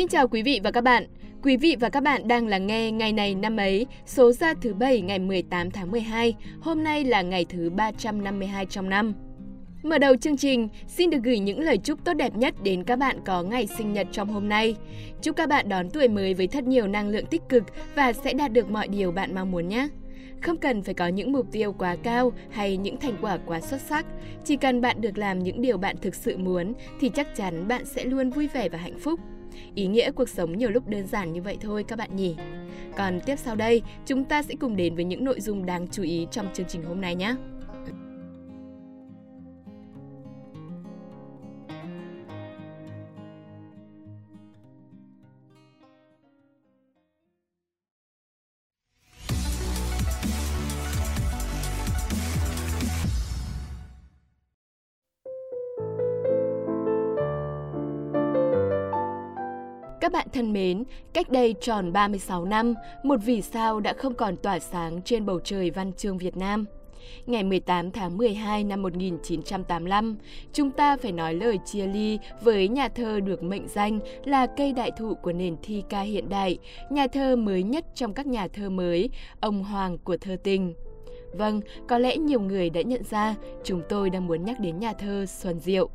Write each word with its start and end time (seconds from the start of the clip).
Xin 0.00 0.08
chào 0.08 0.28
quý 0.28 0.42
vị 0.42 0.60
và 0.64 0.70
các 0.70 0.80
bạn. 0.80 1.06
Quý 1.42 1.56
vị 1.56 1.76
và 1.80 1.88
các 1.88 2.02
bạn 2.02 2.28
đang 2.28 2.46
lắng 2.46 2.66
nghe 2.66 2.90
ngày 2.90 3.12
này 3.12 3.34
năm 3.34 3.56
ấy, 3.56 3.86
số 4.06 4.32
ra 4.32 4.54
thứ 4.54 4.74
bảy 4.74 5.00
ngày 5.00 5.18
18 5.18 5.70
tháng 5.70 5.90
12. 5.90 6.34
Hôm 6.60 6.84
nay 6.84 7.04
là 7.04 7.22
ngày 7.22 7.44
thứ 7.44 7.70
352 7.70 8.66
trong 8.66 8.88
năm. 8.88 9.14
Mở 9.82 9.98
đầu 9.98 10.16
chương 10.16 10.36
trình, 10.36 10.68
xin 10.88 11.10
được 11.10 11.18
gửi 11.24 11.38
những 11.38 11.60
lời 11.60 11.78
chúc 11.78 12.04
tốt 12.04 12.14
đẹp 12.14 12.36
nhất 12.36 12.54
đến 12.62 12.84
các 12.84 12.96
bạn 12.96 13.16
có 13.24 13.42
ngày 13.42 13.66
sinh 13.66 13.92
nhật 13.92 14.06
trong 14.12 14.28
hôm 14.28 14.48
nay. 14.48 14.76
Chúc 15.22 15.36
các 15.36 15.48
bạn 15.48 15.68
đón 15.68 15.90
tuổi 15.90 16.08
mới 16.08 16.34
với 16.34 16.46
thật 16.46 16.64
nhiều 16.64 16.86
năng 16.86 17.08
lượng 17.08 17.26
tích 17.26 17.42
cực 17.48 17.62
và 17.94 18.12
sẽ 18.12 18.32
đạt 18.32 18.52
được 18.52 18.70
mọi 18.70 18.88
điều 18.88 19.12
bạn 19.12 19.34
mong 19.34 19.50
muốn 19.50 19.68
nhé. 19.68 19.88
Không 20.42 20.56
cần 20.56 20.82
phải 20.82 20.94
có 20.94 21.08
những 21.08 21.32
mục 21.32 21.46
tiêu 21.52 21.72
quá 21.72 21.96
cao 22.02 22.32
hay 22.50 22.76
những 22.76 22.96
thành 22.96 23.16
quả 23.20 23.38
quá 23.46 23.60
xuất 23.60 23.80
sắc, 23.80 24.06
chỉ 24.44 24.56
cần 24.56 24.80
bạn 24.80 25.00
được 25.00 25.18
làm 25.18 25.38
những 25.38 25.62
điều 25.62 25.78
bạn 25.78 25.96
thực 26.02 26.14
sự 26.14 26.36
muốn 26.36 26.72
thì 27.00 27.08
chắc 27.08 27.36
chắn 27.36 27.68
bạn 27.68 27.84
sẽ 27.84 28.04
luôn 28.04 28.30
vui 28.30 28.46
vẻ 28.46 28.68
và 28.68 28.78
hạnh 28.78 28.98
phúc. 28.98 29.20
Ý 29.74 29.86
nghĩa 29.86 30.10
cuộc 30.10 30.28
sống 30.28 30.58
nhiều 30.58 30.70
lúc 30.70 30.88
đơn 30.88 31.06
giản 31.06 31.32
như 31.32 31.42
vậy 31.42 31.56
thôi 31.60 31.84
các 31.88 31.98
bạn 31.98 32.16
nhỉ. 32.16 32.36
Còn 32.96 33.20
tiếp 33.20 33.36
sau 33.36 33.54
đây, 33.54 33.82
chúng 34.06 34.24
ta 34.24 34.42
sẽ 34.42 34.54
cùng 34.60 34.76
đến 34.76 34.94
với 34.94 35.04
những 35.04 35.24
nội 35.24 35.40
dung 35.40 35.66
đáng 35.66 35.86
chú 35.88 36.02
ý 36.02 36.26
trong 36.30 36.46
chương 36.54 36.66
trình 36.68 36.82
hôm 36.82 37.00
nay 37.00 37.14
nhé. 37.14 37.34
Thân 60.40 60.52
mến, 60.52 60.84
cách 61.12 61.30
đây 61.30 61.54
tròn 61.60 61.92
36 61.92 62.44
năm, 62.44 62.74
một 63.02 63.16
vì 63.24 63.42
sao 63.42 63.80
đã 63.80 63.92
không 63.92 64.14
còn 64.14 64.36
tỏa 64.36 64.58
sáng 64.58 65.02
trên 65.02 65.26
bầu 65.26 65.40
trời 65.44 65.70
văn 65.70 65.92
chương 65.92 66.18
Việt 66.18 66.36
Nam. 66.36 66.64
Ngày 67.26 67.44
18 67.44 67.90
tháng 67.90 68.16
12 68.16 68.64
năm 68.64 68.82
1985, 68.82 70.16
chúng 70.52 70.70
ta 70.70 70.96
phải 70.96 71.12
nói 71.12 71.34
lời 71.34 71.58
chia 71.66 71.86
ly 71.86 72.18
với 72.42 72.68
nhà 72.68 72.88
thơ 72.88 73.20
được 73.20 73.42
mệnh 73.42 73.68
danh 73.68 74.00
là 74.24 74.46
cây 74.46 74.72
đại 74.72 74.90
thụ 74.98 75.14
của 75.14 75.32
nền 75.32 75.56
thi 75.62 75.82
ca 75.88 76.00
hiện 76.00 76.28
đại, 76.28 76.58
nhà 76.90 77.06
thơ 77.06 77.36
mới 77.36 77.62
nhất 77.62 77.84
trong 77.94 78.14
các 78.14 78.26
nhà 78.26 78.48
thơ 78.48 78.70
mới, 78.70 79.10
ông 79.40 79.64
Hoàng 79.64 79.98
của 79.98 80.16
thơ 80.16 80.36
tình. 80.44 80.74
Vâng, 81.32 81.60
có 81.88 81.98
lẽ 81.98 82.16
nhiều 82.16 82.40
người 82.40 82.70
đã 82.70 82.82
nhận 82.82 83.02
ra 83.04 83.34
chúng 83.64 83.82
tôi 83.88 84.10
đang 84.10 84.26
muốn 84.26 84.44
nhắc 84.44 84.60
đến 84.60 84.78
nhà 84.78 84.92
thơ 84.92 85.26
Xuân 85.26 85.60
Diệu. 85.60 85.90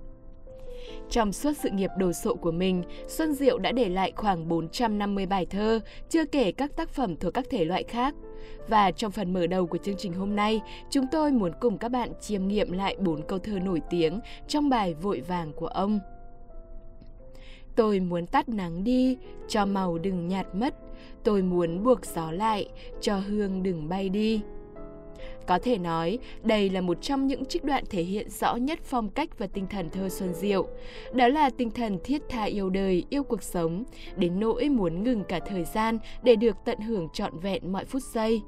Trong 1.10 1.34
suốt 1.34 1.54
sự 1.58 1.70
nghiệp 1.70 1.90
đồ 1.98 2.14
sộ 2.14 2.36
của 2.36 2.52
mình, 2.52 2.84
Xuân 3.08 3.34
Diệu 3.34 3.58
đã 3.58 3.72
để 3.72 3.90
lại 3.90 4.14
khoảng 4.16 4.48
450 4.48 5.26
bài 5.26 5.46
thơ, 5.46 5.80
chưa 6.10 6.26
kể 6.26 6.52
các 6.52 6.76
tác 6.76 6.90
phẩm 6.90 7.16
thuộc 7.16 7.34
các 7.34 7.46
thể 7.50 7.66
loại 7.66 7.84
khác. 7.84 8.16
Và 8.68 8.92
trong 8.92 9.12
phần 9.12 9.34
mở 9.34 9.48
đầu 9.48 9.68
của 9.68 9.78
chương 9.78 9.98
trình 9.98 10.14
hôm 10.14 10.36
nay, 10.36 10.62
chúng 10.90 11.06
tôi 11.12 11.32
muốn 11.32 11.52
cùng 11.60 11.78
các 11.78 11.90
bạn 11.90 12.10
chiêm 12.22 12.48
nghiệm 12.48 12.72
lại 12.72 12.96
bốn 13.00 13.22
câu 13.22 13.40
thơ 13.40 13.60
nổi 13.60 13.82
tiếng 13.90 14.20
trong 14.48 14.70
bài 14.70 14.94
Vội 14.94 15.22
vàng 15.22 15.54
của 15.54 15.68
ông. 15.68 16.00
Tôi 17.76 18.00
muốn 18.00 18.28
tắt 18.28 18.50
nắng 18.50 18.84
đi, 18.84 19.18
cho 19.48 19.66
màu 19.66 19.98
đừng 19.98 20.28
nhạt 20.28 20.48
mất. 20.54 20.76
Tôi 21.24 21.42
muốn 21.42 21.84
buộc 21.84 22.06
gió 22.06 22.32
lại, 22.32 22.70
cho 23.02 23.18
hương 23.18 23.64
đừng 23.64 23.90
bay 23.90 24.10
đi. 24.10 24.42
Có 25.48 25.60
thể 25.60 25.78
nói, 25.78 26.20
đây 26.44 26.70
là 26.70 26.82
một 26.82 27.02
trong 27.02 27.28
những 27.28 27.46
trích 27.46 27.64
đoạn 27.64 27.84
thể 27.90 28.04
hiện 28.04 28.30
rõ 28.30 28.56
nhất 28.56 28.80
phong 28.84 29.10
cách 29.10 29.40
và 29.40 29.48
tinh 29.48 29.68
thần 29.68 29.90
thơ 29.90 30.10
Xuân 30.10 30.34
Diệu. 30.34 30.68
Đó 31.14 31.28
là 31.28 31.50
tinh 31.50 31.72
thần 31.72 31.98
thiết 32.04 32.22
tha 32.30 32.44
yêu 32.44 32.70
đời, 32.70 33.06
yêu 33.10 33.24
cuộc 33.24 33.44
sống, 33.44 33.84
đến 34.16 34.40
nỗi 34.40 34.70
muốn 34.70 35.04
ngừng 35.04 35.24
cả 35.24 35.40
thời 35.40 35.64
gian 35.64 35.98
để 36.24 36.36
được 36.36 36.56
tận 36.66 36.80
hưởng 36.80 37.08
trọn 37.14 37.40
vẹn 37.40 37.72
mọi 37.72 37.86
phút 37.86 38.04
giây. 38.04 38.42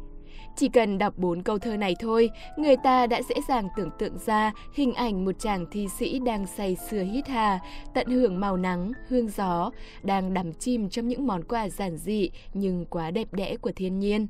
Chỉ 0.56 0.70
cần 0.70 0.98
đọc 0.98 1.14
bốn 1.18 1.44
câu 1.44 1.60
thơ 1.60 1.78
này 1.78 1.96
thôi, 2.00 2.30
người 2.58 2.76
ta 2.84 3.08
đã 3.08 3.22
dễ 3.22 3.36
dàng 3.48 3.68
tưởng 3.78 3.90
tượng 4.00 4.18
ra 4.26 4.52
hình 4.74 4.94
ảnh 4.94 5.26
một 5.26 5.40
chàng 5.40 5.66
thi 5.72 5.88
sĩ 6.00 6.20
đang 6.20 6.48
say 6.48 6.78
sưa 6.90 7.04
hít 7.04 7.28
hà, 7.28 7.60
tận 7.94 8.08
hưởng 8.08 8.40
màu 8.40 8.58
nắng, 8.58 8.92
hương 9.08 9.28
gió, 9.28 9.72
đang 10.04 10.34
đắm 10.34 10.54
chìm 10.54 10.90
trong 10.90 11.08
những 11.08 11.28
món 11.28 11.44
quà 11.44 11.70
giản 11.70 11.98
dị 11.98 12.30
nhưng 12.54 12.86
quá 12.86 13.12
đẹp 13.12 13.34
đẽ 13.34 13.56
của 13.58 13.72
thiên 13.76 14.00
nhiên. 14.00 14.28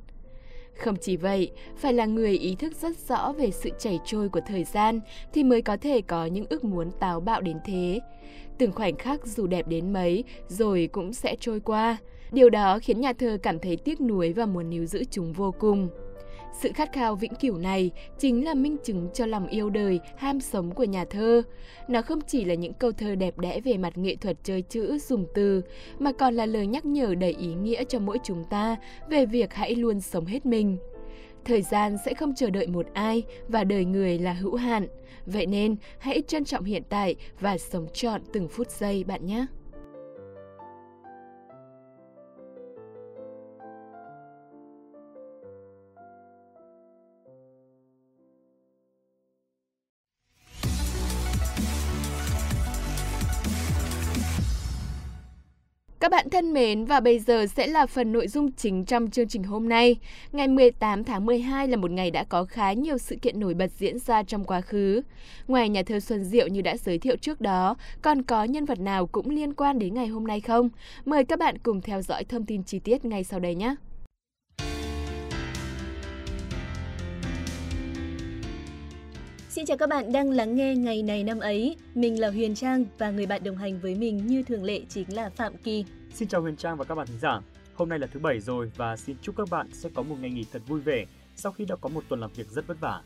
Không 0.79 0.95
chỉ 0.95 1.17
vậy, 1.17 1.51
phải 1.77 1.93
là 1.93 2.05
người 2.05 2.37
ý 2.37 2.55
thức 2.55 2.73
rất 2.81 2.97
rõ 2.97 3.33
về 3.37 3.51
sự 3.51 3.69
chảy 3.79 3.99
trôi 4.05 4.29
của 4.29 4.41
thời 4.47 4.63
gian 4.63 4.99
thì 5.33 5.43
mới 5.43 5.61
có 5.61 5.77
thể 5.77 6.01
có 6.01 6.25
những 6.25 6.45
ước 6.49 6.63
muốn 6.63 6.91
táo 6.91 7.19
bạo 7.19 7.41
đến 7.41 7.57
thế. 7.65 7.99
Từng 8.57 8.71
khoảnh 8.71 8.95
khắc 8.95 9.25
dù 9.25 9.47
đẹp 9.47 9.67
đến 9.67 9.93
mấy 9.93 10.23
rồi 10.47 10.89
cũng 10.91 11.13
sẽ 11.13 11.35
trôi 11.39 11.59
qua. 11.59 11.97
Điều 12.31 12.49
đó 12.49 12.79
khiến 12.79 13.01
nhà 13.01 13.13
thơ 13.13 13.37
cảm 13.43 13.59
thấy 13.59 13.77
tiếc 13.77 14.01
nuối 14.01 14.33
và 14.33 14.45
muốn 14.45 14.69
níu 14.69 14.85
giữ 14.85 15.03
chúng 15.11 15.33
vô 15.33 15.53
cùng. 15.59 15.89
Sự 16.61 16.71
khát 16.75 16.93
khao 16.93 17.15
vĩnh 17.15 17.35
cửu 17.35 17.57
này 17.57 17.91
chính 18.17 18.45
là 18.45 18.53
minh 18.53 18.77
chứng 18.83 19.09
cho 19.13 19.25
lòng 19.25 19.47
yêu 19.47 19.69
đời, 19.69 19.99
ham 20.17 20.39
sống 20.39 20.71
của 20.71 20.83
nhà 20.83 21.05
thơ. 21.05 21.41
Nó 21.87 22.01
không 22.01 22.19
chỉ 22.27 22.45
là 22.45 22.53
những 22.53 22.73
câu 22.73 22.91
thơ 22.91 23.15
đẹp 23.15 23.39
đẽ 23.39 23.61
về 23.61 23.77
mặt 23.77 23.97
nghệ 23.97 24.15
thuật 24.15 24.37
chơi 24.43 24.61
chữ, 24.61 24.97
dùng 24.97 25.25
từ, 25.33 25.61
mà 25.99 26.11
còn 26.11 26.33
là 26.33 26.45
lời 26.45 26.67
nhắc 26.67 26.85
nhở 26.85 27.15
đầy 27.15 27.33
ý 27.33 27.53
nghĩa 27.53 27.83
cho 27.83 27.99
mỗi 27.99 28.17
chúng 28.23 28.43
ta 28.43 28.75
về 29.09 29.25
việc 29.25 29.53
hãy 29.53 29.75
luôn 29.75 30.01
sống 30.01 30.25
hết 30.25 30.45
mình. 30.45 30.77
Thời 31.45 31.61
gian 31.61 31.97
sẽ 32.05 32.13
không 32.13 32.35
chờ 32.35 32.49
đợi 32.49 32.67
một 32.67 32.85
ai 32.93 33.23
và 33.47 33.63
đời 33.63 33.85
người 33.85 34.19
là 34.19 34.33
hữu 34.33 34.55
hạn. 34.55 34.87
Vậy 35.25 35.45
nên, 35.45 35.75
hãy 35.99 36.21
trân 36.27 36.45
trọng 36.45 36.63
hiện 36.63 36.83
tại 36.89 37.15
và 37.39 37.57
sống 37.57 37.87
trọn 37.93 38.21
từng 38.33 38.47
phút 38.47 38.71
giây 38.71 39.03
bạn 39.03 39.25
nhé. 39.25 39.45
Các 56.07 56.11
bạn 56.11 56.29
thân 56.29 56.53
mến 56.53 56.85
và 56.85 56.99
bây 56.99 57.19
giờ 57.19 57.45
sẽ 57.45 57.67
là 57.67 57.85
phần 57.85 58.11
nội 58.11 58.27
dung 58.27 58.51
chính 58.51 58.85
trong 58.85 59.09
chương 59.09 59.27
trình 59.27 59.43
hôm 59.43 59.69
nay. 59.69 59.95
Ngày 60.31 60.47
18 60.47 61.03
tháng 61.03 61.25
12 61.25 61.67
là 61.67 61.77
một 61.77 61.91
ngày 61.91 62.11
đã 62.11 62.23
có 62.23 62.45
khá 62.45 62.73
nhiều 62.73 62.97
sự 62.97 63.15
kiện 63.21 63.39
nổi 63.39 63.53
bật 63.53 63.71
diễn 63.77 63.99
ra 63.99 64.23
trong 64.23 64.43
quá 64.43 64.61
khứ. 64.61 65.01
Ngoài 65.47 65.69
nhà 65.69 65.83
thơ 65.83 65.99
Xuân 65.99 66.23
Diệu 66.23 66.47
như 66.47 66.61
đã 66.61 66.77
giới 66.77 66.97
thiệu 66.97 67.15
trước 67.21 67.41
đó, 67.41 67.75
còn 68.01 68.23
có 68.23 68.43
nhân 68.43 68.65
vật 68.65 68.79
nào 68.79 69.07
cũng 69.07 69.29
liên 69.29 69.53
quan 69.53 69.79
đến 69.79 69.93
ngày 69.93 70.07
hôm 70.07 70.27
nay 70.27 70.41
không? 70.41 70.69
Mời 71.05 71.23
các 71.25 71.39
bạn 71.39 71.57
cùng 71.57 71.81
theo 71.81 72.01
dõi 72.01 72.23
thông 72.23 72.45
tin 72.45 72.63
chi 72.63 72.79
tiết 72.79 73.05
ngay 73.05 73.23
sau 73.23 73.39
đây 73.39 73.55
nhé. 73.55 73.75
Xin 79.57 79.65
chào 79.65 79.77
các 79.77 79.89
bạn 79.89 80.11
đang 80.11 80.31
lắng 80.31 80.55
nghe 80.55 80.75
ngày 80.75 81.03
này 81.03 81.23
năm 81.23 81.39
ấy. 81.39 81.75
Mình 81.95 82.19
là 82.19 82.29
Huyền 82.29 82.55
Trang 82.55 82.85
và 82.97 83.11
người 83.11 83.25
bạn 83.25 83.43
đồng 83.43 83.55
hành 83.55 83.79
với 83.79 83.95
mình 83.95 84.27
như 84.27 84.43
thường 84.43 84.63
lệ 84.63 84.81
chính 84.89 85.15
là 85.15 85.29
Phạm 85.29 85.57
Kỳ. 85.57 85.85
Xin 86.13 86.27
chào 86.27 86.41
Huyền 86.41 86.55
Trang 86.55 86.77
và 86.77 86.85
các 86.85 86.95
bạn 86.95 87.07
thính 87.07 87.19
giả. 87.21 87.41
Hôm 87.75 87.89
nay 87.89 87.99
là 87.99 88.07
thứ 88.13 88.19
bảy 88.19 88.39
rồi 88.39 88.71
và 88.75 88.97
xin 88.97 89.15
chúc 89.21 89.35
các 89.37 89.49
bạn 89.51 89.67
sẽ 89.73 89.89
có 89.93 90.01
một 90.03 90.15
ngày 90.21 90.29
nghỉ 90.29 90.45
thật 90.51 90.61
vui 90.67 90.79
vẻ 90.79 91.05
sau 91.35 91.51
khi 91.51 91.65
đã 91.65 91.75
có 91.75 91.89
một 91.89 92.03
tuần 92.09 92.19
làm 92.19 92.31
việc 92.35 92.47
rất 92.47 92.67
vất 92.67 92.79
vả. 92.79 93.01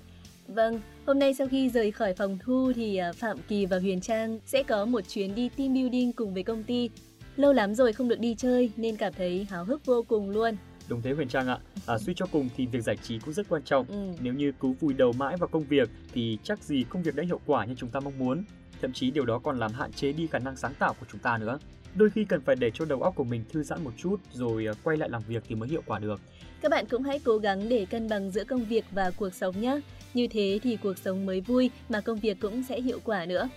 Vâng, 0.47 0.81
hôm 1.05 1.19
nay 1.19 1.33
sau 1.33 1.47
khi 1.47 1.69
rời 1.69 1.91
khỏi 1.91 2.13
phòng 2.13 2.37
thu 2.43 2.71
thì 2.75 2.97
à, 2.97 3.11
Phạm 3.13 3.37
Kỳ 3.47 3.65
và 3.65 3.79
Huyền 3.79 4.01
Trang 4.01 4.39
sẽ 4.45 4.63
có 4.63 4.85
một 4.85 5.01
chuyến 5.01 5.35
đi 5.35 5.49
team 5.49 5.73
building 5.73 6.13
cùng 6.13 6.33
với 6.33 6.43
công 6.43 6.63
ty. 6.63 6.89
Lâu 7.35 7.53
lắm 7.53 7.75
rồi 7.75 7.93
không 7.93 8.07
được 8.07 8.19
đi 8.19 8.35
chơi 8.35 8.71
nên 8.77 8.95
cảm 8.95 9.13
thấy 9.13 9.47
háo 9.49 9.65
hức 9.65 9.85
vô 9.85 10.03
cùng 10.07 10.29
luôn. 10.29 10.55
Đúng 10.89 11.01
thế 11.01 11.13
Huyền 11.13 11.27
Trang 11.27 11.47
ạ. 11.47 11.57
À, 11.85 11.97
suy 11.97 12.13
cho 12.15 12.25
cùng 12.31 12.49
thì 12.57 12.65
việc 12.65 12.81
giải 12.83 12.97
trí 12.97 13.19
cũng 13.19 13.33
rất 13.33 13.49
quan 13.49 13.63
trọng. 13.63 13.85
Ừ. 13.87 14.13
Nếu 14.19 14.33
như 14.33 14.51
cứ 14.59 14.71
vùi 14.79 14.93
đầu 14.93 15.13
mãi 15.13 15.37
vào 15.37 15.47
công 15.47 15.63
việc 15.63 15.89
thì 16.13 16.37
chắc 16.43 16.63
gì 16.63 16.85
công 16.89 17.03
việc 17.03 17.15
đã 17.15 17.23
hiệu 17.23 17.39
quả 17.45 17.65
như 17.65 17.75
chúng 17.77 17.89
ta 17.89 17.99
mong 17.99 18.19
muốn. 18.19 18.43
Thậm 18.81 18.93
chí 18.93 19.11
điều 19.11 19.25
đó 19.25 19.39
còn 19.39 19.59
làm 19.59 19.71
hạn 19.71 19.91
chế 19.91 20.11
đi 20.11 20.27
khả 20.27 20.39
năng 20.39 20.55
sáng 20.55 20.73
tạo 20.79 20.95
của 20.99 21.05
chúng 21.11 21.21
ta 21.21 21.37
nữa. 21.37 21.59
Đôi 21.95 22.09
khi 22.09 22.25
cần 22.25 22.41
phải 22.41 22.55
để 22.55 22.71
cho 22.73 22.85
đầu 22.85 23.01
óc 23.01 23.15
của 23.15 23.23
mình 23.23 23.43
thư 23.51 23.63
giãn 23.63 23.83
một 23.83 23.91
chút 23.97 24.17
rồi 24.33 24.67
à, 24.67 24.73
quay 24.83 24.97
lại 24.97 25.09
làm 25.09 25.21
việc 25.27 25.43
thì 25.47 25.55
mới 25.55 25.69
hiệu 25.69 25.81
quả 25.85 25.99
được. 25.99 26.21
Các 26.61 26.71
bạn 26.71 26.85
cũng 26.89 27.03
hãy 27.03 27.19
cố 27.19 27.37
gắng 27.37 27.69
để 27.69 27.85
cân 27.85 28.09
bằng 28.09 28.31
giữa 28.31 28.43
công 28.43 28.65
việc 28.65 28.85
và 28.91 29.11
cuộc 29.11 29.33
sống 29.33 29.61
nhé. 29.61 29.79
Như 30.13 30.27
thế 30.27 30.59
thì 30.63 30.77
cuộc 30.77 30.97
sống 30.97 31.25
mới 31.25 31.41
vui 31.41 31.71
mà 31.89 32.01
công 32.01 32.19
việc 32.19 32.37
cũng 32.41 32.63
sẽ 32.63 32.81
hiệu 32.81 32.99
quả 33.03 33.25
nữa. 33.25 33.49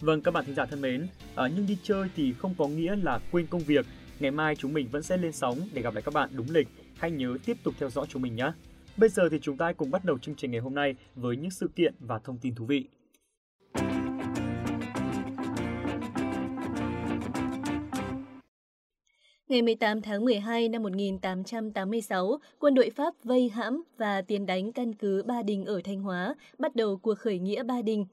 Vâng 0.00 0.22
các 0.22 0.34
bạn 0.34 0.44
thính 0.44 0.54
giả 0.54 0.66
thân 0.66 0.80
mến, 0.80 1.06
à, 1.34 1.48
nhưng 1.56 1.66
đi 1.66 1.78
chơi 1.82 2.08
thì 2.16 2.32
không 2.32 2.54
có 2.58 2.68
nghĩa 2.68 2.96
là 3.02 3.18
quên 3.30 3.46
công 3.46 3.60
việc 3.60 3.86
Ngày 4.22 4.30
mai 4.30 4.56
chúng 4.56 4.72
mình 4.72 4.88
vẫn 4.92 5.02
sẽ 5.02 5.16
lên 5.16 5.32
sóng 5.32 5.58
để 5.72 5.82
gặp 5.82 5.94
lại 5.94 6.02
các 6.02 6.14
bạn 6.14 6.30
đúng 6.32 6.46
lịch. 6.50 6.68
Hãy 6.98 7.10
nhớ 7.10 7.36
tiếp 7.46 7.56
tục 7.62 7.74
theo 7.78 7.90
dõi 7.90 8.06
chúng 8.08 8.22
mình 8.22 8.36
nhé. 8.36 8.52
Bây 8.96 9.08
giờ 9.08 9.28
thì 9.30 9.38
chúng 9.42 9.56
ta 9.56 9.72
cùng 9.72 9.90
bắt 9.90 10.04
đầu 10.04 10.18
chương 10.18 10.34
trình 10.34 10.50
ngày 10.50 10.60
hôm 10.60 10.74
nay 10.74 10.94
với 11.14 11.36
những 11.36 11.50
sự 11.50 11.70
kiện 11.76 11.94
và 12.00 12.18
thông 12.18 12.38
tin 12.38 12.54
thú 12.54 12.64
vị. 12.64 12.84
Ngày 19.48 19.62
18 19.62 20.02
tháng 20.02 20.24
12 20.24 20.68
năm 20.68 20.82
1886, 20.82 22.38
quân 22.58 22.74
đội 22.74 22.90
Pháp 22.90 23.14
vây 23.24 23.48
hãm 23.48 23.82
và 23.98 24.22
tiến 24.22 24.46
đánh 24.46 24.72
căn 24.72 24.94
cứ 24.94 25.22
Ba 25.22 25.42
Đình 25.42 25.64
ở 25.64 25.80
Thanh 25.84 26.02
Hóa, 26.02 26.34
bắt 26.58 26.76
đầu 26.76 26.96
cuộc 26.96 27.18
khởi 27.18 27.38
nghĩa 27.38 27.62
Ba 27.62 27.82
Đình 27.82 28.06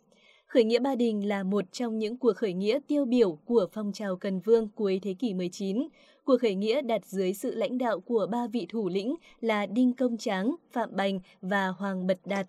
Khởi 0.50 0.64
nghĩa 0.64 0.80
Ba 0.80 0.96
Đình 0.96 1.28
là 1.28 1.44
một 1.44 1.72
trong 1.72 2.00
những 2.00 2.18
cuộc 2.18 2.36
khởi 2.36 2.54
nghĩa 2.54 2.80
tiêu 2.88 3.06
biểu 3.06 3.38
của 3.46 3.68
phong 3.74 3.92
trào 3.92 4.16
Cần 4.16 4.40
Vương 4.40 4.68
cuối 4.76 5.00
thế 5.04 5.14
kỷ 5.14 5.34
19. 5.34 5.88
Cuộc 6.24 6.42
khởi 6.42 6.56
nghĩa 6.56 6.82
đặt 6.82 7.06
dưới 7.06 7.34
sự 7.34 7.56
lãnh 7.56 7.78
đạo 7.78 8.00
của 8.00 8.28
ba 8.32 8.48
vị 8.48 8.66
thủ 8.70 8.90
lĩnh 8.90 9.16
là 9.42 9.66
Đinh 9.66 9.94
Công 9.94 10.18
Tráng, 10.18 10.56
Phạm 10.72 10.90
Bành 10.96 11.20
và 11.42 11.68
Hoàng 11.68 12.08
Bật 12.08 12.20
Đạt. 12.26 12.48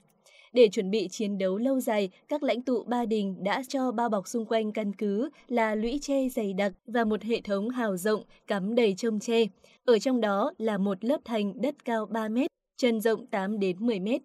Để 0.53 0.69
chuẩn 0.69 0.91
bị 0.91 1.09
chiến 1.09 1.39
đấu 1.39 1.59
lâu 1.59 1.81
dài, 1.81 2.11
các 2.29 2.43
lãnh 2.43 2.63
tụ 2.63 2.83
Ba 2.83 3.05
Đình 3.05 3.45
đã 3.45 3.63
cho 3.69 3.93
bao 3.93 4.09
bọc 4.09 4.29
xung 4.29 4.47
quanh 4.47 4.73
căn 4.73 4.93
cứ 4.93 5.31
là 5.49 5.75
lũy 5.75 5.99
tre 6.03 6.29
dày 6.29 6.53
đặc 6.53 6.73
và 6.87 7.05
một 7.05 7.23
hệ 7.23 7.41
thống 7.41 7.69
hào 7.69 7.97
rộng 7.97 8.23
cắm 8.47 8.75
đầy 8.75 8.95
trông 8.97 9.21
tre. 9.21 9.45
Ở 9.85 9.99
trong 9.99 10.21
đó 10.21 10.53
là 10.59 10.79
một 10.79 11.05
lớp 11.05 11.21
thành 11.25 11.53
đất 11.63 11.85
cao 11.85 12.07
3 12.07 12.29
mét, 12.29 12.51
chân 12.77 13.01
rộng 13.01 13.27
8 13.27 13.59
đến 13.59 13.77
10 13.81 14.01
mét. 14.01 14.21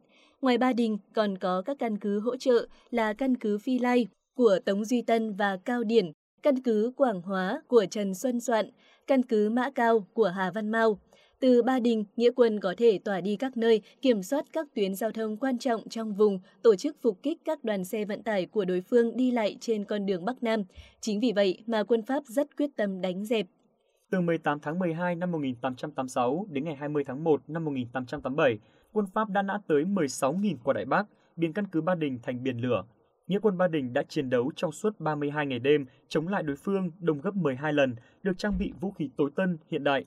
Ngoài 0.45 0.57
Ba 0.57 0.73
Đình 0.73 0.97
còn 1.13 1.37
có 1.37 1.61
các 1.61 1.77
căn 1.79 1.97
cứ 1.97 2.19
hỗ 2.19 2.37
trợ 2.37 2.67
là 2.91 3.13
căn 3.13 3.35
cứ 3.35 3.57
Phi 3.57 3.79
Lai 3.79 4.07
của 4.35 4.59
Tống 4.65 4.85
Duy 4.85 5.01
Tân 5.01 5.33
và 5.33 5.57
Cao 5.65 5.83
Điển, 5.83 6.11
căn 6.43 6.61
cứ 6.61 6.91
Quảng 6.97 7.21
Hóa 7.21 7.61
của 7.67 7.85
Trần 7.85 8.15
Xuân 8.15 8.39
Soạn, 8.39 8.69
căn 9.07 9.23
cứ 9.23 9.49
Mã 9.49 9.69
Cao 9.75 10.07
của 10.13 10.27
Hà 10.27 10.51
Văn 10.51 10.71
Mau. 10.71 10.99
Từ 11.39 11.63
Ba 11.63 11.79
Đình, 11.79 12.05
Nghĩa 12.15 12.31
quân 12.35 12.59
có 12.59 12.73
thể 12.77 12.99
tỏa 13.03 13.21
đi 13.21 13.35
các 13.35 13.57
nơi, 13.57 13.81
kiểm 14.01 14.23
soát 14.23 14.45
các 14.53 14.67
tuyến 14.75 14.95
giao 14.95 15.11
thông 15.11 15.37
quan 15.37 15.57
trọng 15.57 15.89
trong 15.89 16.13
vùng, 16.13 16.39
tổ 16.61 16.75
chức 16.75 16.95
phục 17.01 17.23
kích 17.23 17.37
các 17.45 17.63
đoàn 17.63 17.85
xe 17.85 18.05
vận 18.05 18.23
tải 18.23 18.45
của 18.45 18.65
đối 18.65 18.81
phương 18.81 19.17
đi 19.17 19.31
lại 19.31 19.57
trên 19.59 19.85
con 19.85 20.05
đường 20.05 20.25
Bắc 20.25 20.43
Nam. 20.43 20.63
Chính 21.01 21.19
vì 21.19 21.31
vậy 21.35 21.63
mà 21.67 21.83
quân 21.83 22.01
Pháp 22.01 22.23
rất 22.25 22.57
quyết 22.57 22.69
tâm 22.75 23.01
đánh 23.01 23.25
dẹp. 23.25 23.45
Từ 24.11 24.21
18 24.21 24.59
tháng 24.59 24.79
12 24.79 25.15
năm 25.15 25.31
1886 25.31 26.45
đến 26.49 26.63
ngày 26.63 26.75
20 26.75 27.03
tháng 27.07 27.23
1 27.23 27.41
năm 27.47 27.65
1887, 27.65 28.57
quân 28.95 29.05
Pháp 29.13 29.29
đã 29.29 29.41
nã 29.41 29.57
tới 29.67 29.83
16.000 29.83 30.55
quả 30.63 30.73
Đại 30.73 30.85
Bác, 30.85 31.03
biến 31.35 31.53
căn 31.53 31.67
cứ 31.67 31.81
Ba 31.81 31.95
Đình 31.95 32.19
thành 32.23 32.43
biển 32.43 32.57
lửa. 32.57 32.83
Nghĩa 33.27 33.39
quân 33.39 33.57
Ba 33.57 33.67
Đình 33.67 33.93
đã 33.93 34.03
chiến 34.03 34.29
đấu 34.29 34.51
trong 34.55 34.71
suốt 34.71 34.99
32 34.99 35.45
ngày 35.45 35.59
đêm, 35.59 35.85
chống 36.07 36.27
lại 36.27 36.43
đối 36.43 36.55
phương 36.55 36.91
đồng 36.99 37.21
gấp 37.21 37.35
12 37.35 37.73
lần, 37.73 37.95
được 38.23 38.37
trang 38.37 38.57
bị 38.57 38.73
vũ 38.81 38.91
khí 38.91 39.09
tối 39.17 39.31
tân, 39.35 39.57
hiện 39.71 39.83
đại. 39.83 40.05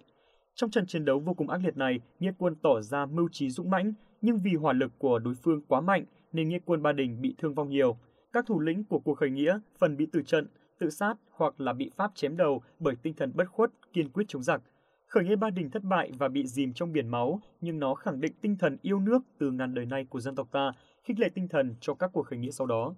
Trong 0.54 0.70
trận 0.70 0.86
chiến 0.86 1.04
đấu 1.04 1.20
vô 1.20 1.34
cùng 1.34 1.50
ác 1.50 1.60
liệt 1.64 1.76
này, 1.76 2.00
Nghĩa 2.20 2.32
quân 2.38 2.54
tỏ 2.62 2.80
ra 2.80 3.06
mưu 3.06 3.28
trí 3.32 3.50
dũng 3.50 3.70
mãnh, 3.70 3.92
nhưng 4.20 4.38
vì 4.44 4.54
hỏa 4.54 4.72
lực 4.72 4.92
của 4.98 5.18
đối 5.18 5.34
phương 5.34 5.60
quá 5.68 5.80
mạnh 5.80 6.04
nên 6.32 6.48
Nghĩa 6.48 6.58
quân 6.64 6.82
Ba 6.82 6.92
Đình 6.92 7.20
bị 7.20 7.34
thương 7.38 7.54
vong 7.54 7.68
nhiều. 7.68 7.96
Các 8.32 8.46
thủ 8.46 8.60
lĩnh 8.60 8.84
của 8.84 8.98
cuộc 8.98 9.14
khởi 9.14 9.30
nghĩa 9.30 9.58
phần 9.78 9.96
bị 9.96 10.06
tử 10.12 10.22
trận, 10.22 10.46
tự 10.78 10.90
sát 10.90 11.14
hoặc 11.30 11.60
là 11.60 11.72
bị 11.72 11.90
Pháp 11.96 12.10
chém 12.14 12.36
đầu 12.36 12.62
bởi 12.78 12.94
tinh 13.02 13.14
thần 13.14 13.32
bất 13.34 13.48
khuất, 13.48 13.70
kiên 13.92 14.08
quyết 14.08 14.24
chống 14.28 14.42
giặc. 14.42 14.62
Khởi 15.08 15.24
nghĩa 15.24 15.36
Ba 15.36 15.50
Đình 15.50 15.70
thất 15.70 15.84
bại 15.84 16.10
và 16.18 16.28
bị 16.28 16.46
dìm 16.46 16.72
trong 16.72 16.92
biển 16.92 17.08
máu, 17.08 17.40
nhưng 17.60 17.78
nó 17.78 17.94
khẳng 17.94 18.20
định 18.20 18.32
tinh 18.40 18.56
thần 18.56 18.76
yêu 18.82 19.00
nước 19.00 19.18
từ 19.38 19.50
ngàn 19.50 19.74
đời 19.74 19.86
nay 19.86 20.06
của 20.10 20.20
dân 20.20 20.34
tộc 20.34 20.48
ta, 20.52 20.72
khích 21.02 21.20
lệ 21.20 21.28
tinh 21.34 21.48
thần 21.48 21.74
cho 21.80 21.94
các 21.94 22.10
cuộc 22.12 22.22
khởi 22.22 22.38
nghĩa 22.38 22.50
sau 22.50 22.66
đó. 22.66 22.94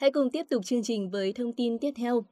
Hãy 0.00 0.10
cùng 0.10 0.30
tiếp 0.30 0.46
tục 0.50 0.64
chương 0.64 0.82
trình 0.82 1.10
với 1.10 1.32
thông 1.32 1.52
tin 1.52 1.78
tiếp 1.78 1.92
theo. 1.96 2.24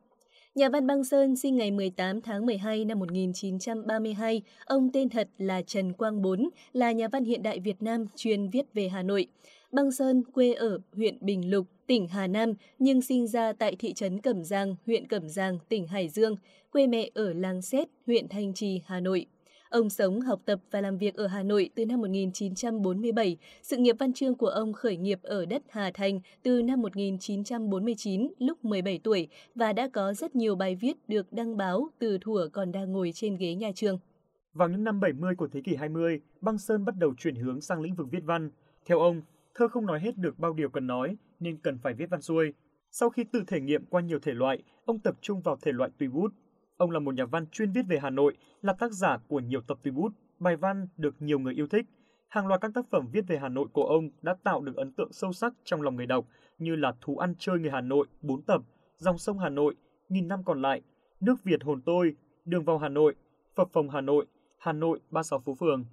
Nhà 0.54 0.68
văn 0.68 0.86
Băng 0.86 1.04
Sơn 1.04 1.36
sinh 1.36 1.56
ngày 1.56 1.70
18 1.70 2.20
tháng 2.20 2.46
12 2.46 2.84
năm 2.84 2.98
1932. 2.98 4.42
Ông 4.64 4.90
tên 4.92 5.08
thật 5.08 5.28
là 5.38 5.62
Trần 5.62 5.92
Quang 5.92 6.22
Bốn, 6.22 6.48
là 6.72 6.92
nhà 6.92 7.08
văn 7.08 7.24
hiện 7.24 7.42
đại 7.42 7.60
Việt 7.60 7.82
Nam 7.82 8.06
chuyên 8.16 8.50
viết 8.50 8.74
về 8.74 8.88
Hà 8.88 9.02
Nội. 9.02 9.26
Băng 9.72 9.92
Sơn 9.92 10.22
quê 10.32 10.52
ở 10.52 10.78
huyện 10.92 11.18
Bình 11.20 11.50
Lục, 11.50 11.66
tỉnh 11.88 12.08
Hà 12.08 12.26
Nam, 12.26 12.52
nhưng 12.78 13.02
sinh 13.02 13.26
ra 13.26 13.52
tại 13.52 13.76
thị 13.78 13.92
trấn 13.94 14.20
Cẩm 14.20 14.44
Giang, 14.44 14.76
huyện 14.86 15.06
Cẩm 15.06 15.28
Giang, 15.28 15.58
tỉnh 15.68 15.86
Hải 15.86 16.08
Dương. 16.08 16.36
Quê 16.72 16.86
mẹ 16.86 17.10
ở 17.14 17.32
Làng 17.32 17.62
Xét, 17.62 17.88
huyện 18.06 18.28
Thanh 18.28 18.54
Trì, 18.54 18.82
Hà 18.86 19.00
Nội. 19.00 19.26
Ông 19.70 19.90
sống, 19.90 20.20
học 20.20 20.40
tập 20.44 20.60
và 20.70 20.80
làm 20.80 20.98
việc 20.98 21.14
ở 21.14 21.26
Hà 21.26 21.42
Nội 21.42 21.70
từ 21.74 21.86
năm 21.86 22.00
1947. 22.00 23.36
Sự 23.62 23.76
nghiệp 23.76 23.96
văn 23.98 24.12
chương 24.12 24.34
của 24.34 24.46
ông 24.46 24.72
khởi 24.72 24.96
nghiệp 24.96 25.18
ở 25.22 25.46
đất 25.46 25.62
Hà 25.68 25.90
Thành 25.94 26.20
từ 26.42 26.62
năm 26.62 26.82
1949 26.82 28.28
lúc 28.38 28.64
17 28.64 29.00
tuổi 29.04 29.28
và 29.54 29.72
đã 29.72 29.88
có 29.92 30.14
rất 30.14 30.36
nhiều 30.36 30.56
bài 30.56 30.74
viết 30.74 30.96
được 31.08 31.32
đăng 31.32 31.56
báo 31.56 31.88
từ 31.98 32.18
thuở 32.20 32.48
còn 32.52 32.72
đang 32.72 32.92
ngồi 32.92 33.10
trên 33.14 33.36
ghế 33.36 33.54
nhà 33.54 33.70
trường. 33.74 33.98
Vào 34.52 34.68
những 34.68 34.84
năm 34.84 35.00
70 35.00 35.34
của 35.36 35.48
thế 35.52 35.60
kỷ 35.64 35.76
20, 35.76 36.20
Băng 36.40 36.58
Sơn 36.58 36.84
bắt 36.84 36.94
đầu 36.98 37.14
chuyển 37.18 37.34
hướng 37.34 37.60
sang 37.60 37.80
lĩnh 37.80 37.94
vực 37.94 38.06
viết 38.10 38.22
văn. 38.24 38.50
Theo 38.86 38.98
ông, 38.98 39.22
thơ 39.58 39.68
không 39.68 39.86
nói 39.86 40.00
hết 40.00 40.18
được 40.18 40.38
bao 40.38 40.52
điều 40.52 40.68
cần 40.68 40.86
nói 40.86 41.16
nên 41.40 41.58
cần 41.58 41.78
phải 41.78 41.94
viết 41.94 42.10
văn 42.10 42.22
xuôi. 42.22 42.52
Sau 42.90 43.10
khi 43.10 43.24
tự 43.24 43.44
thể 43.46 43.60
nghiệm 43.60 43.84
qua 43.84 44.00
nhiều 44.00 44.18
thể 44.18 44.34
loại, 44.34 44.62
ông 44.84 44.98
tập 44.98 45.14
trung 45.20 45.40
vào 45.40 45.56
thể 45.62 45.72
loại 45.72 45.90
tùy 45.98 46.08
bút, 46.08 46.32
Ông 46.78 46.90
là 46.90 46.98
một 46.98 47.14
nhà 47.14 47.24
văn 47.24 47.46
chuyên 47.46 47.72
viết 47.72 47.82
về 47.88 47.98
Hà 48.02 48.10
Nội, 48.10 48.36
là 48.62 48.72
tác 48.72 48.92
giả 48.92 49.18
của 49.28 49.40
nhiều 49.40 49.60
tập 49.60 49.78
tùy 49.82 49.92
bút, 49.92 50.12
bài 50.38 50.56
văn 50.56 50.88
được 50.96 51.14
nhiều 51.18 51.38
người 51.38 51.54
yêu 51.54 51.66
thích. 51.66 51.86
Hàng 52.28 52.46
loạt 52.46 52.60
các 52.60 52.70
tác 52.74 52.86
phẩm 52.90 53.08
viết 53.12 53.24
về 53.28 53.38
Hà 53.38 53.48
Nội 53.48 53.66
của 53.72 53.84
ông 53.84 54.10
đã 54.22 54.34
tạo 54.44 54.60
được 54.60 54.76
ấn 54.76 54.92
tượng 54.92 55.12
sâu 55.12 55.32
sắc 55.32 55.54
trong 55.64 55.82
lòng 55.82 55.96
người 55.96 56.06
đọc 56.06 56.26
như 56.58 56.76
là 56.76 56.92
Thú 57.00 57.16
ăn 57.16 57.34
chơi 57.38 57.58
người 57.58 57.70
Hà 57.70 57.80
Nội 57.80 58.06
4 58.20 58.42
tập, 58.42 58.62
Dòng 58.96 59.18
sông 59.18 59.38
Hà 59.38 59.48
Nội, 59.48 59.74
Nghìn 60.08 60.28
năm 60.28 60.44
còn 60.44 60.62
lại, 60.62 60.82
Nước 61.20 61.44
Việt 61.44 61.62
hồn 61.62 61.82
tôi, 61.82 62.16
Đường 62.44 62.64
vào 62.64 62.78
Hà 62.78 62.88
Nội, 62.88 63.14
Phập 63.54 63.68
phòng 63.72 63.90
Hà 63.90 64.00
Nội, 64.00 64.26
Hà 64.58 64.72
Nội 64.72 65.00
36 65.10 65.38
phố 65.38 65.54
phường. 65.54 65.84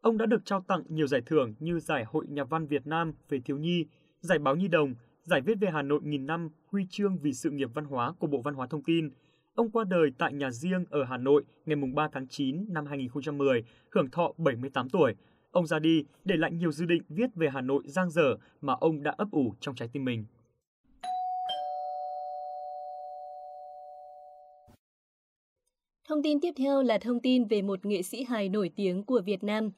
Ông 0.00 0.18
đã 0.18 0.26
được 0.26 0.44
trao 0.44 0.60
tặng 0.60 0.82
nhiều 0.88 1.06
giải 1.06 1.20
thưởng 1.26 1.54
như 1.58 1.80
Giải 1.80 2.04
Hội 2.04 2.26
Nhà 2.28 2.44
văn 2.44 2.66
Việt 2.66 2.86
Nam 2.86 3.12
về 3.28 3.40
thiếu 3.44 3.58
nhi, 3.58 3.84
Giải 4.20 4.38
báo 4.38 4.56
Nhi 4.56 4.68
đồng, 4.68 4.94
Giải 5.22 5.40
viết 5.40 5.54
về 5.60 5.70
Hà 5.70 5.82
Nội 5.82 6.00
nghìn 6.02 6.26
năm, 6.26 6.48
Huy 6.66 6.86
chương 6.90 7.18
vì 7.18 7.32
sự 7.32 7.50
nghiệp 7.50 7.70
văn 7.74 7.84
hóa 7.84 8.12
của 8.18 8.26
Bộ 8.26 8.42
Văn 8.42 8.54
hóa 8.54 8.66
Thông 8.66 8.82
tin, 8.82 9.10
Ông 9.54 9.70
qua 9.70 9.84
đời 9.84 10.10
tại 10.18 10.32
nhà 10.32 10.50
riêng 10.50 10.84
ở 10.90 11.04
Hà 11.04 11.16
Nội 11.16 11.44
ngày 11.66 11.76
3 11.94 12.08
tháng 12.12 12.28
9 12.28 12.64
năm 12.68 12.86
2010, 12.86 13.64
hưởng 13.90 14.10
thọ 14.10 14.32
78 14.36 14.88
tuổi. 14.90 15.14
Ông 15.50 15.66
ra 15.66 15.78
đi 15.78 16.04
để 16.24 16.36
lại 16.36 16.52
nhiều 16.52 16.72
dự 16.72 16.86
định 16.86 17.02
viết 17.08 17.34
về 17.34 17.48
Hà 17.48 17.60
Nội 17.60 17.82
giang 17.86 18.10
dở 18.10 18.36
mà 18.60 18.72
ông 18.80 19.02
đã 19.02 19.14
ấp 19.18 19.28
ủ 19.32 19.54
trong 19.60 19.74
trái 19.74 19.88
tim 19.92 20.04
mình. 20.04 20.24
Thông 26.08 26.22
tin 26.22 26.40
tiếp 26.40 26.52
theo 26.56 26.82
là 26.82 26.98
thông 26.98 27.20
tin 27.20 27.44
về 27.44 27.62
một 27.62 27.86
nghệ 27.86 28.02
sĩ 28.02 28.24
hài 28.24 28.48
nổi 28.48 28.70
tiếng 28.76 29.04
của 29.04 29.20
Việt 29.24 29.44
Nam. 29.44 29.70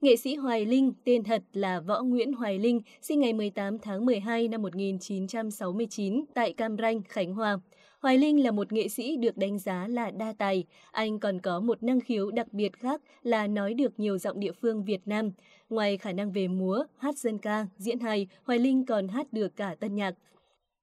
Nghệ 0.00 0.16
sĩ 0.16 0.34
Hoài 0.34 0.66
Linh, 0.66 0.92
tên 1.04 1.24
thật 1.24 1.42
là 1.52 1.80
Võ 1.80 2.02
Nguyễn 2.02 2.32
Hoài 2.32 2.58
Linh, 2.58 2.80
sinh 3.00 3.20
ngày 3.20 3.32
18 3.32 3.78
tháng 3.78 4.06
12 4.06 4.48
năm 4.48 4.62
1969 4.62 6.24
tại 6.34 6.52
Cam 6.52 6.76
Ranh, 6.76 7.02
Khánh 7.08 7.34
Hòa. 7.34 7.58
Hoài 8.00 8.18
Linh 8.18 8.44
là 8.44 8.50
một 8.50 8.72
nghệ 8.72 8.88
sĩ 8.88 9.16
được 9.16 9.36
đánh 9.36 9.58
giá 9.58 9.88
là 9.88 10.10
đa 10.10 10.32
tài. 10.38 10.64
Anh 10.92 11.20
còn 11.20 11.40
có 11.40 11.60
một 11.60 11.82
năng 11.82 12.00
khiếu 12.00 12.30
đặc 12.30 12.52
biệt 12.52 12.72
khác 12.72 13.00
là 13.22 13.46
nói 13.46 13.74
được 13.74 14.00
nhiều 14.00 14.18
giọng 14.18 14.40
địa 14.40 14.52
phương 14.52 14.84
Việt 14.84 15.00
Nam. 15.06 15.30
Ngoài 15.68 15.98
khả 15.98 16.12
năng 16.12 16.32
về 16.32 16.48
múa, 16.48 16.84
hát 16.98 17.18
dân 17.18 17.38
ca, 17.38 17.66
diễn 17.76 17.98
hài, 18.00 18.26
Hoài 18.44 18.58
Linh 18.58 18.86
còn 18.86 19.08
hát 19.08 19.32
được 19.32 19.56
cả 19.56 19.74
tân 19.80 19.94
nhạc. 19.94 20.14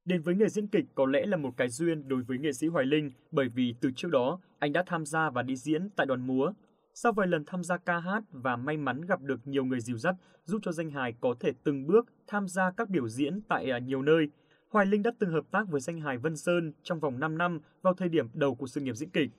Đến 0.05 0.21
với 0.21 0.35
nghề 0.35 0.49
diễn 0.49 0.67
kịch 0.67 0.85
có 0.95 1.05
lẽ 1.05 1.25
là 1.25 1.37
một 1.37 1.51
cái 1.57 1.69
duyên 1.69 2.07
đối 2.07 2.23
với 2.23 2.37
nghệ 2.37 2.53
sĩ 2.53 2.67
Hoài 2.67 2.85
Linh 2.85 3.11
bởi 3.31 3.47
vì 3.55 3.73
từ 3.81 3.91
trước 3.95 4.09
đó 4.11 4.39
anh 4.59 4.73
đã 4.73 4.83
tham 4.87 5.05
gia 5.05 5.29
và 5.29 5.41
đi 5.41 5.55
diễn 5.55 5.89
tại 5.95 6.05
đoàn 6.05 6.27
múa. 6.27 6.51
Sau 6.97 7.11
vài 7.11 7.27
lần 7.27 7.43
tham 7.47 7.63
gia 7.63 7.77
ca 7.77 7.99
hát 7.99 8.23
và 8.31 8.55
may 8.55 8.77
mắn 8.77 9.01
gặp 9.01 9.21
được 9.21 9.47
nhiều 9.47 9.65
người 9.65 9.79
dìu 9.79 9.97
dắt 9.97 10.15
giúp 10.45 10.59
cho 10.63 10.71
danh 10.71 10.89
hài 10.89 11.13
có 11.21 11.35
thể 11.39 11.51
từng 11.63 11.87
bước 11.87 12.05
tham 12.27 12.47
gia 12.47 12.71
các 12.71 12.89
biểu 12.89 13.07
diễn 13.09 13.41
tại 13.41 13.71
à, 13.71 13.79
nhiều 13.79 14.01
nơi– 14.01 14.29
Hoài 14.75 14.85
Linh 14.85 15.03
đã 15.03 15.11
từng 15.19 15.29
hợp 15.29 15.45
tác 15.51 15.67
với 15.69 15.81
danh 15.81 16.01
hài 16.01 16.17
Vân 16.17 16.37
Sơn 16.37 16.73
trong 16.83 16.99
vòng 16.99 17.19
5 17.19 17.37
năm 17.37 17.59
vào 17.81 17.93
thời 17.93 18.09
điểm 18.09 18.27
đầu 18.33 18.55
của 18.55 18.67
sự 18.67 18.81
nghiệp 18.81 18.95
diễn 18.95 19.09
kịch. 19.09 19.29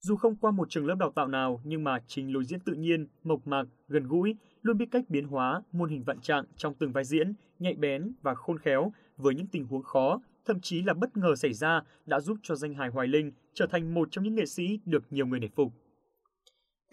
Dù 0.00 0.16
không 0.16 0.36
qua 0.36 0.50
một 0.50 0.70
trường 0.70 0.86
lớp 0.86 0.94
đào 0.94 1.12
tạo 1.12 1.28
nào 1.28 1.60
nhưng 1.64 1.84
mà 1.84 1.98
chính 2.06 2.32
lối 2.32 2.44
diễn 2.44 2.60
tự 2.60 2.72
nhiên, 2.72 3.06
mộc 3.22 3.46
mạc, 3.46 3.64
gần 3.88 4.08
gũi, 4.08 4.36
luôn 4.62 4.78
biết 4.78 4.86
cách 4.90 5.04
biến 5.08 5.26
hóa 5.26 5.62
muôn 5.72 5.88
hình 5.88 6.04
vạn 6.04 6.20
trạng 6.20 6.44
trong 6.56 6.74
từng 6.74 6.92
vai 6.92 7.04
diễn, 7.04 7.32
nhạy 7.58 7.74
bén 7.74 8.12
và 8.22 8.34
khôn 8.34 8.58
khéo 8.58 8.92
với 9.16 9.34
những 9.34 9.46
tình 9.46 9.66
huống 9.66 9.82
khó, 9.82 10.20
thậm 10.44 10.60
chí 10.60 10.82
là 10.82 10.94
bất 10.94 11.16
ngờ 11.16 11.36
xảy 11.36 11.52
ra 11.52 11.80
đã 12.06 12.20
giúp 12.20 12.38
cho 12.42 12.54
danh 12.54 12.74
hài 12.74 12.88
Hoài 12.88 13.08
Linh 13.08 13.32
trở 13.54 13.66
thành 13.66 13.94
một 13.94 14.08
trong 14.10 14.24
những 14.24 14.34
nghệ 14.34 14.46
sĩ 14.46 14.80
được 14.84 15.04
nhiều 15.10 15.26
người 15.26 15.40
nể 15.40 15.48
phục. 15.48 15.72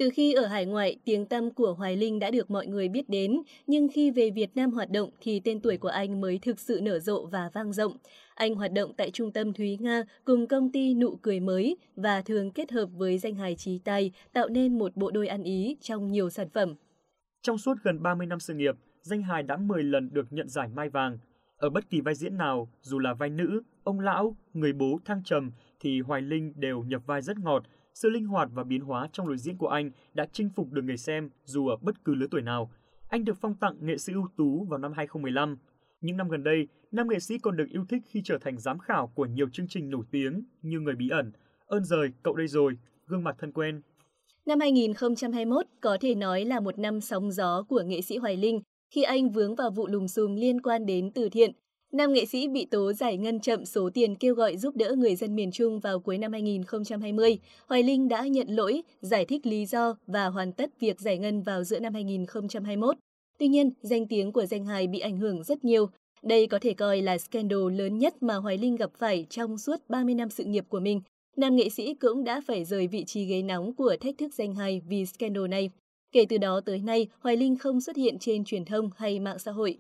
Từ 0.02 0.10
khi 0.14 0.34
ở 0.34 0.46
hải 0.46 0.66
ngoại, 0.66 0.98
tiếng 1.06 1.26
tăm 1.26 1.52
của 1.52 1.74
Hoài 1.74 1.98
Linh 1.98 2.20
đã 2.20 2.32
được 2.32 2.52
mọi 2.52 2.68
người 2.68 2.90
biết 2.90 3.10
đến, 3.10 3.42
nhưng 3.68 3.88
khi 3.94 4.12
về 4.12 4.30
Việt 4.30 4.56
Nam 4.56 4.72
hoạt 4.72 4.92
động 4.92 5.10
thì 5.22 5.40
tên 5.40 5.60
tuổi 5.62 5.78
của 5.78 5.88
anh 5.88 6.22
mới 6.22 6.40
thực 6.42 6.60
sự 6.60 6.80
nở 6.84 7.00
rộ 7.00 7.26
và 7.26 7.50
vang 7.54 7.74
rộng. 7.74 7.98
Anh 8.36 8.56
hoạt 8.56 8.72
động 8.74 8.94
tại 8.98 9.12
trung 9.12 9.32
tâm 9.32 9.54
Thúy 9.54 9.78
Nga 9.80 10.04
cùng 10.26 10.48
công 10.48 10.72
ty 10.72 10.94
Nụ 10.94 11.16
Cười 11.22 11.40
Mới 11.40 11.78
và 11.96 12.22
thường 12.22 12.52
kết 12.52 12.72
hợp 12.72 12.86
với 12.86 13.18
danh 13.18 13.36
hài 13.36 13.56
trí 13.56 13.80
tài 13.80 14.12
tạo 14.34 14.48
nên 14.50 14.80
một 14.80 14.96
bộ 14.96 15.12
đôi 15.12 15.28
ăn 15.28 15.44
ý 15.44 15.78
trong 15.82 16.12
nhiều 16.12 16.30
sản 16.30 16.50
phẩm. 16.50 16.76
Trong 17.42 17.58
suốt 17.58 17.78
gần 17.84 18.04
30 18.04 18.28
năm 18.28 18.40
sự 18.40 18.54
nghiệp, 18.54 18.76
danh 19.02 19.24
hài 19.24 19.44
đã 19.44 19.58
10 19.58 19.84
lần 19.84 20.10
được 20.14 20.34
nhận 20.34 20.50
giải 20.50 20.68
Mai 20.76 20.90
Vàng. 20.90 21.18
Ở 21.58 21.70
bất 21.70 21.90
kỳ 21.90 22.02
vai 22.02 22.16
diễn 22.16 22.38
nào, 22.38 22.70
dù 22.82 23.00
là 23.00 23.14
vai 23.14 23.30
nữ, 23.30 23.62
ông 23.84 24.00
lão, 24.00 24.36
người 24.54 24.74
bố 24.74 25.00
thăng 25.06 25.24
trầm 25.24 25.52
thì 25.80 26.02
Hoài 26.02 26.22
Linh 26.22 26.54
đều 26.56 26.84
nhập 26.84 27.02
vai 27.06 27.22
rất 27.22 27.40
ngọt, 27.40 27.64
sự 27.94 28.10
linh 28.10 28.26
hoạt 28.26 28.50
và 28.54 28.64
biến 28.64 28.82
hóa 28.82 29.10
trong 29.12 29.28
lối 29.28 29.38
diễn 29.38 29.58
của 29.58 29.68
anh 29.68 29.92
đã 30.14 30.26
chinh 30.32 30.50
phục 30.56 30.72
được 30.72 30.82
người 30.82 30.98
xem 30.98 31.30
dù 31.44 31.68
ở 31.68 31.76
bất 31.82 32.06
cứ 32.06 32.16
lứa 32.16 32.28
tuổi 32.32 32.42
nào. 32.42 32.72
Anh 33.10 33.26
được 33.26 33.38
phong 33.42 33.56
tặng 33.56 33.76
nghệ 33.82 33.98
sĩ 33.98 34.14
ưu 34.14 34.28
tú 34.38 34.66
vào 34.70 34.80
năm 34.80 34.94
2015. 34.94 35.58
Những 36.02 36.18
năm 36.18 36.30
gần 36.30 36.44
đây, 36.44 36.68
nam 36.92 37.08
nghệ 37.08 37.20
sĩ 37.20 37.38
còn 37.38 37.58
được 37.58 37.68
yêu 37.70 37.86
thích 37.90 38.02
khi 38.06 38.22
trở 38.24 38.38
thành 38.42 38.60
giám 38.60 38.80
khảo 38.80 39.08
của 39.16 39.26
nhiều 39.26 39.50
chương 39.50 39.68
trình 39.70 39.90
nổi 39.90 40.06
tiếng 40.12 40.44
như 40.62 40.80
Người 40.80 40.96
bí 40.96 41.10
ẩn, 41.10 41.32
Ơn 41.66 41.86
rời, 41.86 42.10
Cậu 42.24 42.36
đây 42.36 42.48
rồi, 42.48 42.74
Gương 43.08 43.24
mặt 43.24 43.36
thân 43.40 43.52
quen. 43.52 43.82
Năm 44.46 44.60
2021 44.60 45.66
có 45.82 45.98
thể 46.02 46.16
nói 46.16 46.46
là 46.46 46.60
một 46.60 46.80
năm 46.80 47.02
sóng 47.02 47.32
gió 47.32 47.64
của 47.64 47.82
nghệ 47.86 48.02
sĩ 48.02 48.18
Hoài 48.18 48.38
Linh 48.38 48.62
khi 48.90 49.04
anh 49.04 49.30
vướng 49.30 49.56
vào 49.56 49.72
vụ 49.72 49.88
lùm 49.88 50.08
xùm 50.08 50.36
liên 50.36 50.62
quan 50.62 50.86
đến 50.86 51.12
từ 51.12 51.30
thiện. 51.30 51.52
Nam 51.92 52.14
nghệ 52.14 52.26
sĩ 52.26 52.48
bị 52.48 52.66
tố 52.66 52.94
giải 52.94 53.18
ngân 53.18 53.40
chậm 53.40 53.66
số 53.66 53.90
tiền 53.94 54.16
kêu 54.16 54.36
gọi 54.36 54.58
giúp 54.58 54.76
đỡ 54.76 54.96
người 54.98 55.16
dân 55.16 55.36
miền 55.36 55.52
Trung 55.52 55.80
vào 55.80 56.00
cuối 56.00 56.18
năm 56.18 56.32
2020. 56.32 57.40
Hoài 57.68 57.84
Linh 57.84 58.08
đã 58.08 58.28
nhận 58.28 58.48
lỗi, 58.48 58.82
giải 59.02 59.26
thích 59.26 59.46
lý 59.46 59.66
do 59.66 59.96
và 60.08 60.28
hoàn 60.28 60.54
tất 60.54 60.80
việc 60.80 61.00
giải 61.00 61.18
ngân 61.18 61.42
vào 61.42 61.64
giữa 61.64 61.80
năm 61.80 61.94
2021. 61.94 62.96
Tuy 63.40 63.48
nhiên, 63.48 63.72
danh 63.82 64.08
tiếng 64.08 64.32
của 64.32 64.46
danh 64.46 64.66
hài 64.66 64.88
bị 64.88 65.00
ảnh 65.00 65.18
hưởng 65.18 65.44
rất 65.44 65.66
nhiều. 65.66 65.90
Đây 66.24 66.48
có 66.48 66.60
thể 66.60 66.74
coi 66.74 67.02
là 67.02 67.18
scandal 67.18 67.72
lớn 67.72 67.98
nhất 67.98 68.24
mà 68.24 68.36
Hoài 68.36 68.58
Linh 68.58 68.76
gặp 68.76 68.92
phải 68.98 69.26
trong 69.30 69.58
suốt 69.58 69.76
30 69.90 70.16
năm 70.16 70.30
sự 70.30 70.44
nghiệp 70.44 70.66
của 70.70 70.80
mình. 70.80 71.02
Nam 71.38 71.56
nghệ 71.56 71.70
sĩ 71.70 71.94
cũng 71.94 72.24
đã 72.24 72.42
phải 72.48 72.66
rời 72.66 72.88
vị 72.88 73.04
trí 73.04 73.26
ghế 73.26 73.42
nóng 73.42 73.74
của 73.74 73.96
thách 74.02 74.18
thức 74.18 74.34
danh 74.34 74.56
hài 74.56 74.82
vì 74.88 75.06
scandal 75.06 75.48
này. 75.48 75.70
Kể 76.12 76.26
từ 76.30 76.38
đó 76.38 76.62
tới 76.66 76.80
nay, 76.80 77.08
Hoài 77.20 77.38
Linh 77.38 77.58
không 77.58 77.82
xuất 77.82 77.96
hiện 77.96 78.20
trên 78.20 78.46
truyền 78.46 78.66
thông 78.66 78.90
hay 78.98 79.20
mạng 79.20 79.40
xã 79.40 79.52
hội. 79.52 79.78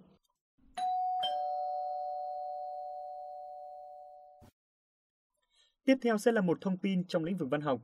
Tiếp 5.91 5.97
theo 6.01 6.17
sẽ 6.17 6.31
là 6.31 6.41
một 6.41 6.61
thông 6.61 6.77
tin 6.77 7.03
trong 7.03 7.23
lĩnh 7.23 7.37
vực 7.37 7.49
văn 7.51 7.61
học. 7.61 7.81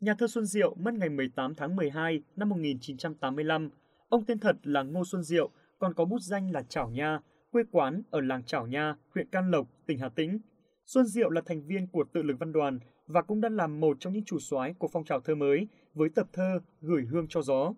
Nhà 0.00 0.14
thơ 0.14 0.26
Xuân 0.26 0.46
Diệu 0.46 0.74
mất 0.74 0.94
ngày 0.94 1.08
18 1.08 1.54
tháng 1.54 1.76
12 1.76 2.22
năm 2.36 2.48
1985. 2.48 3.70
Ông 4.08 4.24
tên 4.24 4.38
thật 4.38 4.56
là 4.62 4.82
Ngô 4.82 5.04
Xuân 5.04 5.22
Diệu, 5.22 5.50
còn 5.78 5.94
có 5.94 6.04
bút 6.04 6.18
danh 6.20 6.50
là 6.52 6.62
Chảo 6.62 6.90
Nha, 6.90 7.20
quê 7.50 7.62
quán 7.70 8.02
ở 8.10 8.20
làng 8.20 8.42
Chảo 8.42 8.66
Nha, 8.66 8.96
huyện 9.14 9.28
Can 9.28 9.50
Lộc, 9.50 9.68
tỉnh 9.86 9.98
Hà 9.98 10.08
Tĩnh. 10.08 10.38
Xuân 10.86 11.06
Diệu 11.06 11.30
là 11.30 11.40
thành 11.46 11.66
viên 11.66 11.86
của 11.86 12.04
tự 12.12 12.22
lực 12.22 12.38
văn 12.38 12.52
đoàn 12.52 12.78
và 13.06 13.22
cũng 13.22 13.40
đã 13.40 13.48
làm 13.48 13.80
một 13.80 13.96
trong 14.00 14.12
những 14.12 14.24
chủ 14.24 14.38
soái 14.38 14.74
của 14.74 14.88
phong 14.92 15.04
trào 15.04 15.20
thơ 15.20 15.34
mới 15.34 15.68
với 15.94 16.08
tập 16.08 16.28
thơ 16.32 16.60
Gửi 16.80 17.04
hương 17.10 17.26
cho 17.28 17.42
gió. 17.42 17.72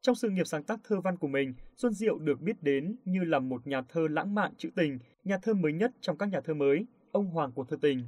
Trong 0.00 0.14
sự 0.14 0.30
nghiệp 0.30 0.46
sáng 0.46 0.64
tác 0.64 0.80
thơ 0.84 1.00
văn 1.00 1.16
của 1.16 1.28
mình, 1.28 1.54
Xuân 1.76 1.92
Diệu 1.92 2.18
được 2.18 2.40
biết 2.40 2.62
đến 2.62 2.96
như 3.04 3.24
là 3.24 3.38
một 3.38 3.66
nhà 3.66 3.82
thơ 3.88 4.08
lãng 4.10 4.34
mạn 4.34 4.54
trữ 4.56 4.70
tình, 4.76 4.98
nhà 5.24 5.38
thơ 5.42 5.54
mới 5.54 5.72
nhất 5.72 5.92
trong 6.00 6.18
các 6.18 6.28
nhà 6.28 6.40
thơ 6.40 6.54
mới, 6.54 6.86
ông 7.12 7.26
hoàng 7.26 7.52
của 7.52 7.64
thơ 7.64 7.76
tình. 7.82 8.04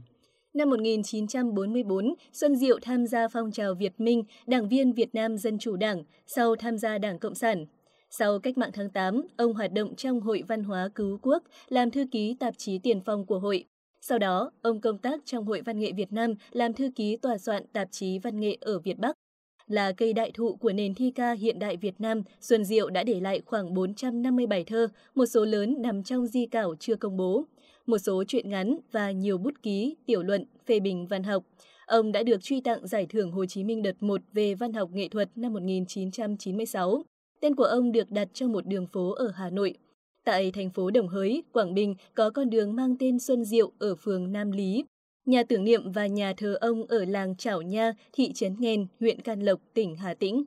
Năm 0.54 0.70
1944, 0.70 2.14
Xuân 2.32 2.56
Diệu 2.56 2.78
tham 2.82 3.06
gia 3.06 3.28
phong 3.28 3.52
trào 3.52 3.74
Việt 3.74 4.00
Minh, 4.00 4.24
đảng 4.46 4.68
viên 4.68 4.92
Việt 4.92 5.14
Nam 5.14 5.38
Dân 5.38 5.58
Chủ 5.58 5.76
Đảng, 5.76 6.04
sau 6.26 6.56
tham 6.56 6.78
gia 6.78 6.98
Đảng 6.98 7.18
Cộng 7.18 7.34
sản. 7.34 7.66
Sau 8.10 8.38
cách 8.38 8.58
mạng 8.58 8.70
tháng 8.72 8.90
8, 8.90 9.22
ông 9.36 9.54
hoạt 9.54 9.72
động 9.72 9.96
trong 9.96 10.20
Hội 10.20 10.42
Văn 10.48 10.64
hóa 10.64 10.88
Cứu 10.94 11.18
Quốc, 11.22 11.42
làm 11.68 11.90
thư 11.90 12.04
ký 12.10 12.36
tạp 12.40 12.54
chí 12.58 12.78
tiền 12.78 13.00
phong 13.00 13.26
của 13.26 13.38
hội. 13.38 13.64
Sau 14.00 14.18
đó, 14.18 14.50
ông 14.62 14.80
công 14.80 14.98
tác 14.98 15.20
trong 15.24 15.44
Hội 15.44 15.60
Văn 15.60 15.78
nghệ 15.78 15.92
Việt 15.92 16.12
Nam, 16.12 16.34
làm 16.50 16.72
thư 16.72 16.90
ký 16.94 17.16
tòa 17.16 17.38
soạn 17.38 17.66
tạp 17.72 17.88
chí 17.90 18.18
Văn 18.18 18.40
nghệ 18.40 18.56
ở 18.60 18.78
Việt 18.78 18.98
Bắc. 18.98 19.16
Là 19.66 19.92
cây 19.92 20.12
đại 20.12 20.30
thụ 20.34 20.56
của 20.56 20.72
nền 20.72 20.94
thi 20.94 21.10
ca 21.10 21.32
hiện 21.32 21.58
đại 21.58 21.76
Việt 21.76 21.94
Nam, 21.98 22.22
Xuân 22.40 22.64
Diệu 22.64 22.90
đã 22.90 23.04
để 23.04 23.20
lại 23.20 23.40
khoảng 23.46 23.74
450 23.74 24.46
bài 24.46 24.64
thơ, 24.64 24.88
một 25.14 25.26
số 25.26 25.44
lớn 25.44 25.76
nằm 25.78 26.02
trong 26.02 26.26
di 26.26 26.46
cảo 26.46 26.74
chưa 26.80 26.96
công 26.96 27.16
bố 27.16 27.44
một 27.86 27.98
số 27.98 28.24
truyện 28.24 28.50
ngắn 28.50 28.78
và 28.92 29.10
nhiều 29.10 29.38
bút 29.38 29.54
ký, 29.62 29.96
tiểu 30.06 30.22
luận, 30.22 30.44
phê 30.66 30.80
bình 30.80 31.06
văn 31.06 31.22
học. 31.22 31.44
Ông 31.86 32.12
đã 32.12 32.22
được 32.22 32.42
truy 32.42 32.60
tặng 32.60 32.86
Giải 32.86 33.06
thưởng 33.06 33.32
Hồ 33.32 33.46
Chí 33.46 33.64
Minh 33.64 33.82
đợt 33.82 34.02
1 34.02 34.20
về 34.32 34.54
văn 34.54 34.72
học 34.72 34.90
nghệ 34.92 35.08
thuật 35.08 35.28
năm 35.36 35.52
1996. 35.52 37.02
Tên 37.40 37.54
của 37.54 37.64
ông 37.64 37.92
được 37.92 38.10
đặt 38.10 38.28
trong 38.32 38.52
một 38.52 38.66
đường 38.66 38.86
phố 38.86 39.10
ở 39.10 39.32
Hà 39.34 39.50
Nội. 39.50 39.74
Tại 40.24 40.50
thành 40.50 40.70
phố 40.70 40.90
Đồng 40.90 41.08
Hới, 41.08 41.42
Quảng 41.52 41.74
Bình 41.74 41.94
có 42.14 42.30
con 42.30 42.50
đường 42.50 42.76
mang 42.76 42.96
tên 42.98 43.18
Xuân 43.18 43.44
Diệu 43.44 43.72
ở 43.78 43.94
phường 43.94 44.32
Nam 44.32 44.50
Lý. 44.50 44.84
Nhà 45.26 45.42
tưởng 45.42 45.64
niệm 45.64 45.92
và 45.92 46.06
nhà 46.06 46.32
thờ 46.36 46.58
ông 46.60 46.86
ở 46.86 47.04
làng 47.04 47.36
Chảo 47.36 47.62
Nha, 47.62 47.92
thị 48.12 48.32
trấn 48.32 48.56
Nghèn, 48.58 48.86
huyện 49.00 49.20
Can 49.20 49.40
Lộc, 49.40 49.60
tỉnh 49.74 49.96
Hà 49.96 50.14
Tĩnh. 50.14 50.44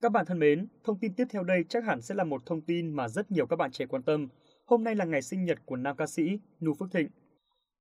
Các 0.00 0.12
bạn 0.12 0.26
thân 0.26 0.38
mến, 0.38 0.66
thông 0.84 0.98
tin 0.98 1.14
tiếp 1.14 1.24
theo 1.30 1.44
đây 1.44 1.64
chắc 1.68 1.84
hẳn 1.84 2.02
sẽ 2.02 2.14
là 2.14 2.24
một 2.24 2.46
thông 2.46 2.60
tin 2.60 2.90
mà 2.90 3.08
rất 3.08 3.32
nhiều 3.32 3.46
các 3.46 3.56
bạn 3.56 3.70
trẻ 3.70 3.86
quan 3.86 4.02
tâm. 4.02 4.28
Hôm 4.64 4.84
nay 4.84 4.94
là 4.94 5.04
ngày 5.04 5.22
sinh 5.22 5.44
nhật 5.44 5.58
của 5.64 5.76
nam 5.76 5.96
ca 5.96 6.06
sĩ 6.06 6.38
Nu 6.60 6.74
Phước 6.74 6.92
Thịnh. 6.92 7.08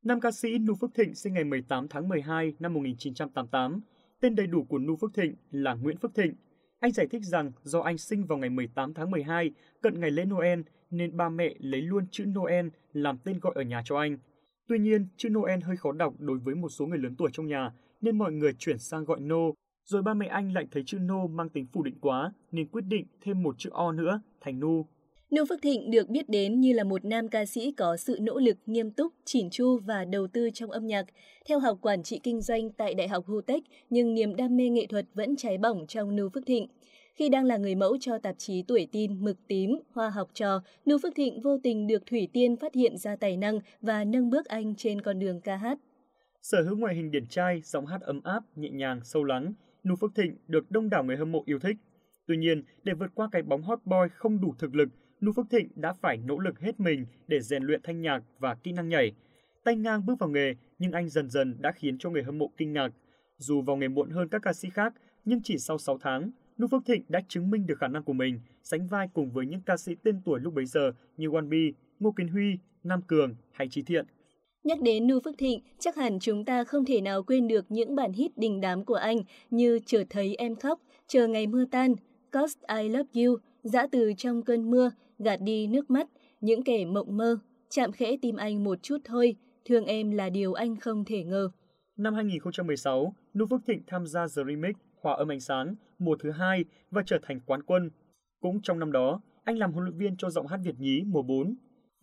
Nam 0.03 0.19
ca 0.19 0.31
sĩ 0.31 0.57
Nu 0.57 0.75
Phước 0.75 0.93
Thịnh 0.93 1.15
sinh 1.15 1.33
ngày 1.33 1.43
18 1.43 1.87
tháng 1.87 2.09
12 2.09 2.53
năm 2.59 2.73
1988. 2.73 3.81
Tên 4.21 4.35
đầy 4.35 4.47
đủ 4.47 4.63
của 4.63 4.79
Nu 4.79 4.95
Phước 4.95 5.13
Thịnh 5.13 5.35
là 5.51 5.73
Nguyễn 5.73 5.97
Phước 5.97 6.15
Thịnh. 6.15 6.33
Anh 6.79 6.91
giải 6.91 7.07
thích 7.07 7.21
rằng 7.23 7.51
do 7.63 7.79
anh 7.79 7.97
sinh 7.97 8.25
vào 8.25 8.37
ngày 8.37 8.49
18 8.49 8.93
tháng 8.93 9.11
12, 9.11 9.51
cận 9.81 9.99
ngày 9.99 10.11
lễ 10.11 10.25
Noel, 10.25 10.59
nên 10.89 11.17
ba 11.17 11.29
mẹ 11.29 11.53
lấy 11.59 11.81
luôn 11.81 12.05
chữ 12.11 12.25
Noel 12.25 12.67
làm 12.93 13.17
tên 13.17 13.39
gọi 13.39 13.53
ở 13.55 13.61
nhà 13.61 13.81
cho 13.85 13.97
anh. 13.97 14.17
Tuy 14.67 14.79
nhiên, 14.79 15.07
chữ 15.17 15.29
Noel 15.29 15.59
hơi 15.63 15.77
khó 15.77 15.91
đọc 15.91 16.13
đối 16.19 16.37
với 16.39 16.55
một 16.55 16.69
số 16.69 16.85
người 16.85 16.99
lớn 16.99 17.15
tuổi 17.17 17.29
trong 17.33 17.47
nhà, 17.47 17.71
nên 18.01 18.17
mọi 18.17 18.31
người 18.31 18.53
chuyển 18.53 18.79
sang 18.79 19.05
gọi 19.05 19.19
No 19.19 19.51
rồi 19.85 20.01
ba 20.01 20.13
mẹ 20.13 20.27
anh 20.27 20.53
lại 20.53 20.65
thấy 20.71 20.83
chữ 20.85 20.97
nô 20.99 21.27
mang 21.27 21.49
tính 21.49 21.65
phủ 21.73 21.83
định 21.83 21.97
quá 22.01 22.33
nên 22.51 22.67
quyết 22.67 22.83
định 22.87 23.05
thêm 23.21 23.43
một 23.43 23.55
chữ 23.57 23.69
o 23.73 23.91
nữa 23.91 24.21
thành 24.41 24.59
nu. 24.59 24.85
Nu 25.31 25.43
Phước 25.49 25.61
Thịnh 25.61 25.91
được 25.91 26.09
biết 26.09 26.29
đến 26.29 26.59
như 26.59 26.73
là 26.73 26.83
một 26.83 27.05
nam 27.05 27.27
ca 27.27 27.45
sĩ 27.45 27.71
có 27.71 27.97
sự 27.97 28.17
nỗ 28.21 28.39
lực 28.39 28.57
nghiêm 28.65 28.91
túc, 28.91 29.13
chỉn 29.25 29.49
chu 29.49 29.79
và 29.85 30.05
đầu 30.05 30.27
tư 30.27 30.49
trong 30.53 30.71
âm 30.71 30.87
nhạc. 30.87 31.05
Theo 31.47 31.59
học 31.59 31.77
quản 31.81 32.03
trị 32.03 32.19
kinh 32.23 32.41
doanh 32.41 32.69
tại 32.69 32.93
Đại 32.93 33.07
học 33.07 33.25
Hutech, 33.27 33.63
nhưng 33.89 34.13
niềm 34.13 34.35
đam 34.35 34.57
mê 34.57 34.69
nghệ 34.69 34.85
thuật 34.85 35.05
vẫn 35.13 35.35
cháy 35.35 35.57
bỏng 35.57 35.85
trong 35.87 36.15
Nu 36.15 36.29
Phước 36.29 36.45
Thịnh. 36.45 36.67
Khi 37.15 37.29
đang 37.29 37.45
là 37.45 37.57
người 37.57 37.75
mẫu 37.75 37.97
cho 37.99 38.17
tạp 38.17 38.35
chí 38.37 38.63
Tuổi 38.67 38.87
Tin, 38.91 39.23
Mực 39.23 39.37
Tím, 39.47 39.79
Hoa 39.93 40.09
học 40.09 40.29
trò, 40.33 40.61
Nu 40.85 40.97
Phước 41.03 41.15
Thịnh 41.15 41.41
vô 41.41 41.57
tình 41.63 41.87
được 41.87 42.05
Thủy 42.05 42.27
Tiên 42.33 42.55
phát 42.55 42.73
hiện 42.73 42.97
ra 42.97 43.15
tài 43.15 43.37
năng 43.37 43.59
và 43.81 44.03
nâng 44.03 44.29
bước 44.29 44.45
anh 44.45 44.75
trên 44.75 45.01
con 45.01 45.19
đường 45.19 45.41
ca 45.41 45.55
hát. 45.55 45.77
Sở 46.41 46.61
hữu 46.61 46.77
ngoại 46.77 46.95
hình 46.95 47.11
điển 47.11 47.27
trai, 47.27 47.61
giọng 47.63 47.85
hát 47.85 48.01
ấm 48.01 48.21
áp, 48.23 48.43
nhẹ 48.55 48.69
nhàng, 48.69 48.99
sâu 49.03 49.23
lắng, 49.23 49.53
Nú 49.85 49.95
Phước 49.95 50.15
Thịnh 50.15 50.37
được 50.47 50.71
đông 50.71 50.89
đảo 50.89 51.03
người 51.03 51.17
hâm 51.17 51.31
mộ 51.31 51.43
yêu 51.45 51.59
thích. 51.59 51.77
Tuy 52.27 52.37
nhiên, 52.37 52.63
để 52.83 52.93
vượt 52.93 53.11
qua 53.15 53.29
cái 53.31 53.41
bóng 53.41 53.61
hot 53.61 53.79
boy 53.85 53.97
không 54.13 54.41
đủ 54.41 54.55
thực 54.59 54.75
lực, 54.75 54.89
Nú 55.21 55.31
Phước 55.31 55.45
Thịnh 55.49 55.69
đã 55.75 55.93
phải 55.93 56.17
nỗ 56.17 56.39
lực 56.39 56.59
hết 56.59 56.79
mình 56.79 57.05
để 57.27 57.41
rèn 57.41 57.63
luyện 57.63 57.81
thanh 57.83 58.01
nhạc 58.01 58.23
và 58.39 58.55
kỹ 58.55 58.71
năng 58.71 58.89
nhảy. 58.89 59.11
Tay 59.63 59.75
ngang 59.75 60.05
bước 60.05 60.19
vào 60.19 60.29
nghề, 60.29 60.55
nhưng 60.79 60.91
anh 60.91 61.09
dần 61.09 61.29
dần 61.29 61.55
đã 61.59 61.71
khiến 61.71 61.97
cho 61.97 62.09
người 62.09 62.23
hâm 62.23 62.37
mộ 62.37 62.51
kinh 62.57 62.73
ngạc. 62.73 62.89
Dù 63.37 63.61
vào 63.61 63.75
nghề 63.75 63.87
muộn 63.87 64.09
hơn 64.09 64.29
các 64.29 64.41
ca 64.41 64.53
sĩ 64.53 64.69
khác, 64.69 64.93
nhưng 65.25 65.41
chỉ 65.43 65.57
sau 65.57 65.77
6 65.77 65.97
tháng, 66.01 66.31
Nú 66.57 66.67
Phước 66.67 66.85
Thịnh 66.85 67.03
đã 67.09 67.21
chứng 67.27 67.49
minh 67.49 67.67
được 67.67 67.77
khả 67.79 67.87
năng 67.87 68.03
của 68.03 68.13
mình, 68.13 68.39
sánh 68.63 68.87
vai 68.87 69.07
cùng 69.13 69.31
với 69.31 69.45
những 69.45 69.61
ca 69.61 69.77
sĩ 69.77 69.95
tên 70.03 70.21
tuổi 70.25 70.39
lúc 70.39 70.53
bấy 70.53 70.65
giờ 70.65 70.91
như 71.17 71.29
One 71.33 71.71
Ngô 71.99 72.11
Kiến 72.11 72.27
Huy, 72.27 72.59
Nam 72.83 73.01
Cường 73.01 73.35
hay 73.51 73.67
Trí 73.69 73.83
Thiện. 73.83 74.05
Nhắc 74.65 74.81
đến 74.81 75.07
Nu 75.07 75.19
Phước 75.19 75.37
Thịnh, 75.37 75.59
chắc 75.79 75.95
hẳn 75.95 76.19
chúng 76.19 76.45
ta 76.45 76.63
không 76.63 76.85
thể 76.85 77.01
nào 77.01 77.23
quên 77.23 77.47
được 77.47 77.65
những 77.69 77.95
bản 77.95 78.13
hit 78.13 78.37
đình 78.37 78.61
đám 78.61 78.85
của 78.85 78.95
anh 78.95 79.17
như 79.49 79.79
chờ 79.85 80.03
thấy 80.09 80.35
em 80.35 80.55
khóc, 80.55 80.79
Chờ 81.07 81.27
ngày 81.27 81.47
mưa 81.47 81.65
tan, 81.71 81.95
Cause 82.31 82.59
I 82.81 82.89
Love 82.89 83.23
You, 83.23 83.37
Dã 83.63 83.87
từ 83.91 84.13
trong 84.17 84.41
cơn 84.41 84.71
mưa, 84.71 84.91
Gạt 85.19 85.41
đi 85.41 85.67
nước 85.67 85.89
mắt, 85.89 86.07
Những 86.41 86.63
kẻ 86.63 86.85
mộng 86.85 87.17
mơ, 87.17 87.37
Chạm 87.69 87.91
khẽ 87.91 88.17
tim 88.21 88.35
anh 88.35 88.63
một 88.63 88.83
chút 88.83 88.97
thôi, 89.03 89.35
Thương 89.65 89.85
em 89.85 90.11
là 90.11 90.29
điều 90.29 90.53
anh 90.53 90.75
không 90.75 91.05
thể 91.05 91.23
ngờ. 91.23 91.49
Năm 91.97 92.13
2016, 92.13 93.13
Nu 93.33 93.45
Phước 93.45 93.61
Thịnh 93.67 93.81
tham 93.87 94.07
gia 94.07 94.21
The 94.21 94.43
Remix 94.47 94.75
Hòa 95.01 95.15
âm 95.15 95.31
ánh 95.31 95.39
sáng 95.39 95.75
mùa 95.99 96.15
thứ 96.19 96.31
hai 96.31 96.65
và 96.91 97.03
trở 97.05 97.17
thành 97.23 97.39
quán 97.45 97.63
quân. 97.63 97.89
Cũng 98.41 98.61
trong 98.61 98.79
năm 98.79 98.91
đó, 98.91 99.21
anh 99.43 99.57
làm 99.57 99.73
huấn 99.73 99.85
luyện 99.85 99.97
viên 99.97 100.17
cho 100.17 100.29
giọng 100.29 100.47
hát 100.47 100.59
Việt 100.63 100.79
nhí 100.79 101.03
mùa 101.05 101.21
4 101.21 101.55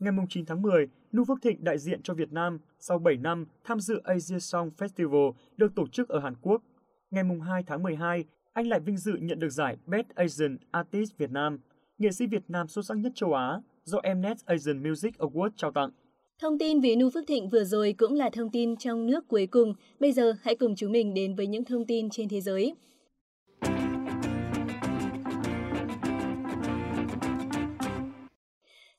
Ngày 0.03 0.13
9 0.29 0.47
tháng 0.47 0.63
10, 0.63 0.87
Nu 1.13 1.25
Phước 1.25 1.43
Thịnh 1.43 1.65
đại 1.65 1.79
diện 1.79 2.03
cho 2.03 2.15
Việt 2.15 2.33
Nam 2.33 2.59
sau 2.79 2.99
7 2.99 3.17
năm 3.17 3.47
tham 3.65 3.81
dự 3.81 4.01
Asia 4.05 4.39
Song 4.39 4.71
Festival 4.79 5.33
được 5.57 5.75
tổ 5.75 5.87
chức 5.87 6.09
ở 6.09 6.19
Hàn 6.19 6.35
Quốc. 6.43 6.63
Ngày 7.11 7.25
2 7.47 7.63
tháng 7.67 7.83
12, 7.83 8.25
anh 8.53 8.67
lại 8.67 8.81
vinh 8.81 8.97
dự 8.97 9.13
nhận 9.13 9.39
được 9.39 9.49
giải 9.49 9.77
Best 9.87 10.07
Asian 10.15 10.57
Artist 10.71 11.17
Việt 11.19 11.31
Nam, 11.31 11.59
nghệ 11.99 12.13
sĩ 12.13 12.27
Việt 12.27 12.43
Nam 12.49 12.69
xuất 12.69 12.83
sắc 12.85 12.97
nhất 12.97 13.13
châu 13.15 13.33
Á 13.33 13.61
do 13.85 13.99
Mnet 14.15 14.37
Asian 14.45 14.83
Music 14.83 15.19
Award 15.19 15.51
trao 15.57 15.73
tặng. 15.73 15.91
Thông 16.39 16.59
tin 16.59 16.81
về 16.81 16.97
Nu 16.97 17.11
Phước 17.11 17.25
Thịnh 17.27 17.49
vừa 17.49 17.65
rồi 17.65 17.95
cũng 17.99 18.13
là 18.13 18.31
thông 18.31 18.51
tin 18.51 18.77
trong 18.77 19.07
nước 19.07 19.29
cuối 19.29 19.47
cùng. 19.47 19.75
Bây 20.01 20.13
giờ 20.13 20.33
hãy 20.43 20.57
cùng 20.57 20.75
chúng 20.77 20.93
mình 20.93 21.15
đến 21.15 21.35
với 21.35 21.47
những 21.47 21.65
thông 21.65 21.87
tin 21.87 22.11
trên 22.11 22.29
thế 22.29 22.41
giới. 22.41 22.75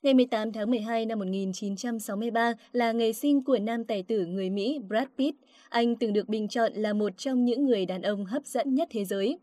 Ngày 0.03 0.13
18 0.13 0.51
tháng 0.51 0.71
12 0.71 1.05
năm 1.05 1.19
1963 1.19 2.53
là 2.71 2.91
ngày 2.91 3.13
sinh 3.13 3.43
của 3.43 3.57
nam 3.61 3.83
tài 3.83 4.03
tử 4.03 4.25
người 4.25 4.49
Mỹ 4.49 4.79
Brad 4.87 5.07
Pitt. 5.17 5.37
Anh 5.69 5.95
từng 5.95 6.13
được 6.13 6.29
bình 6.29 6.47
chọn 6.47 6.73
là 6.73 6.93
một 6.93 7.17
trong 7.17 7.45
những 7.45 7.65
người 7.65 7.85
đàn 7.85 8.01
ông 8.01 8.25
hấp 8.25 8.45
dẫn 8.45 8.75
nhất 8.75 8.87
thế 8.91 9.05
giới. 9.05 9.39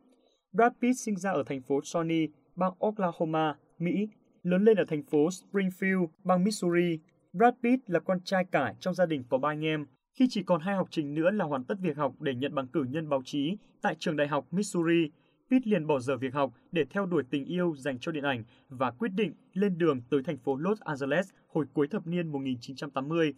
Brad 0.53 0.73
Pitt 0.83 0.99
sinh 0.99 1.17
ra 1.17 1.31
ở 1.31 1.43
thành 1.47 1.63
phố 1.63 1.81
Shawnee, 1.81 2.29
bang 2.57 2.73
Oklahoma, 2.79 3.55
Mỹ, 3.79 4.09
lớn 4.43 4.65
lên 4.65 4.77
ở 4.77 4.85
thành 4.89 5.03
phố 5.03 5.29
Springfield, 5.29 6.07
bang 6.25 6.45
Missouri. 6.45 6.99
Brad 7.33 7.55
Pitt 7.63 7.91
là 7.91 8.01
con 8.01 8.21
trai 8.25 8.45
cả 8.45 8.75
trong 8.81 8.95
gia 8.95 9.07
đình 9.07 9.25
có 9.29 9.39
ba 9.39 9.49
anh 9.49 9.65
em. 9.65 9.87
Khi 10.19 10.27
chỉ 10.31 10.43
còn 10.43 10.61
hai 10.61 10.77
học 10.77 10.89
trình 10.91 11.15
nữa 11.15 11.31
là 11.31 11.45
hoàn 11.45 11.65
tất 11.65 11.75
việc 11.81 11.97
học 11.97 12.21
để 12.21 12.35
nhận 12.35 12.55
bằng 12.55 12.67
cử 12.67 12.85
nhân 12.91 13.09
báo 13.09 13.23
chí 13.25 13.57
tại 13.83 13.97
trường 13.99 14.17
đại 14.17 14.29
học 14.29 14.47
Missouri, 14.51 15.11
Pitt 15.51 15.67
liền 15.67 15.87
bỏ 15.87 16.01
giờ 16.01 16.17
việc 16.17 16.35
học 16.35 16.53
để 16.73 16.85
theo 16.91 17.07
đuổi 17.07 17.23
tình 17.31 17.45
yêu 17.45 17.75
dành 17.77 17.99
cho 18.01 18.13
điện 18.13 18.25
ảnh 18.25 18.45
và 18.69 18.91
quyết 18.91 19.11
định 19.15 19.33
lên 19.53 19.79
đường 19.79 20.01
tới 20.11 20.23
thành 20.23 20.39
phố 20.39 20.57
Los 20.57 20.81
Angeles 20.81 21.29
hồi 21.49 21.67
cuối 21.73 21.89
thập 21.89 22.07
niên 22.07 22.33
1980. 22.33 23.35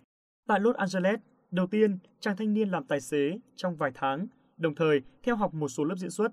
Tại 0.46 0.60
Los 0.60 0.76
Angeles, 0.76 1.20
Đầu 1.52 1.66
tiên, 1.66 1.98
chàng 2.20 2.36
thanh 2.36 2.54
niên 2.54 2.68
làm 2.68 2.84
tài 2.84 3.00
xế 3.00 3.38
trong 3.56 3.76
vài 3.76 3.90
tháng, 3.94 4.26
đồng 4.56 4.74
thời 4.74 5.00
theo 5.22 5.36
học 5.36 5.54
một 5.54 5.68
số 5.68 5.84
lớp 5.84 5.94
diễn 5.98 6.10
xuất. 6.10 6.32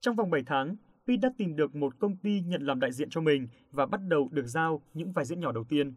Trong 0.00 0.16
vòng 0.16 0.30
7 0.30 0.42
tháng, 0.46 0.76
Pitt 1.06 1.22
đã 1.22 1.30
tìm 1.38 1.56
được 1.56 1.74
một 1.74 1.98
công 1.98 2.16
ty 2.16 2.40
nhận 2.40 2.62
làm 2.62 2.80
đại 2.80 2.92
diện 2.92 3.10
cho 3.10 3.20
mình 3.20 3.48
và 3.70 3.86
bắt 3.86 4.00
đầu 4.08 4.28
được 4.32 4.46
giao 4.46 4.82
những 4.94 5.12
vai 5.12 5.24
diễn 5.24 5.40
nhỏ 5.40 5.52
đầu 5.52 5.64
tiên. 5.68 5.94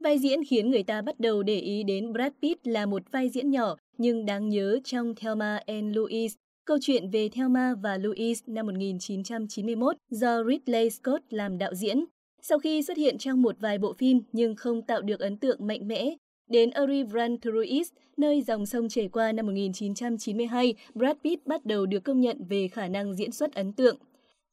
Vai 0.00 0.18
diễn 0.18 0.40
khiến 0.50 0.70
người 0.70 0.82
ta 0.82 1.02
bắt 1.02 1.20
đầu 1.20 1.42
để 1.42 1.56
ý 1.56 1.82
đến 1.82 2.12
Brad 2.12 2.32
Pitt 2.42 2.66
là 2.66 2.86
một 2.86 3.02
vai 3.12 3.28
diễn 3.28 3.50
nhỏ 3.50 3.76
nhưng 3.98 4.26
đáng 4.26 4.48
nhớ 4.48 4.78
trong 4.84 5.14
Thelma 5.14 5.60
and 5.66 5.96
Louise, 5.96 6.36
câu 6.68 6.78
chuyện 6.80 7.10
về 7.10 7.28
Thelma 7.28 7.74
và 7.82 7.98
Louise 7.98 8.44
năm 8.46 8.66
1991 8.66 9.96
do 10.10 10.44
Ridley 10.44 10.90
Scott 10.90 11.24
làm 11.30 11.58
đạo 11.58 11.74
diễn. 11.74 12.04
Sau 12.42 12.58
khi 12.58 12.82
xuất 12.82 12.96
hiện 12.96 13.18
trong 13.18 13.42
một 13.42 13.56
vài 13.60 13.78
bộ 13.78 13.92
phim 13.92 14.20
nhưng 14.32 14.56
không 14.56 14.82
tạo 14.82 15.02
được 15.02 15.20
ấn 15.20 15.36
tượng 15.36 15.66
mạnh 15.66 15.88
mẽ, 15.88 16.14
đến 16.50 16.70
A 16.70 16.82
River 16.86 17.32
Through 17.42 17.68
East, 17.68 17.92
nơi 18.16 18.42
dòng 18.42 18.66
sông 18.66 18.88
chảy 18.88 19.08
qua 19.08 19.32
năm 19.32 19.46
1992, 19.46 20.74
Brad 20.94 21.16
Pitt 21.24 21.46
bắt 21.46 21.66
đầu 21.66 21.86
được 21.86 22.00
công 22.00 22.20
nhận 22.20 22.44
về 22.48 22.68
khả 22.68 22.88
năng 22.88 23.14
diễn 23.14 23.32
xuất 23.32 23.54
ấn 23.54 23.72
tượng. 23.72 23.96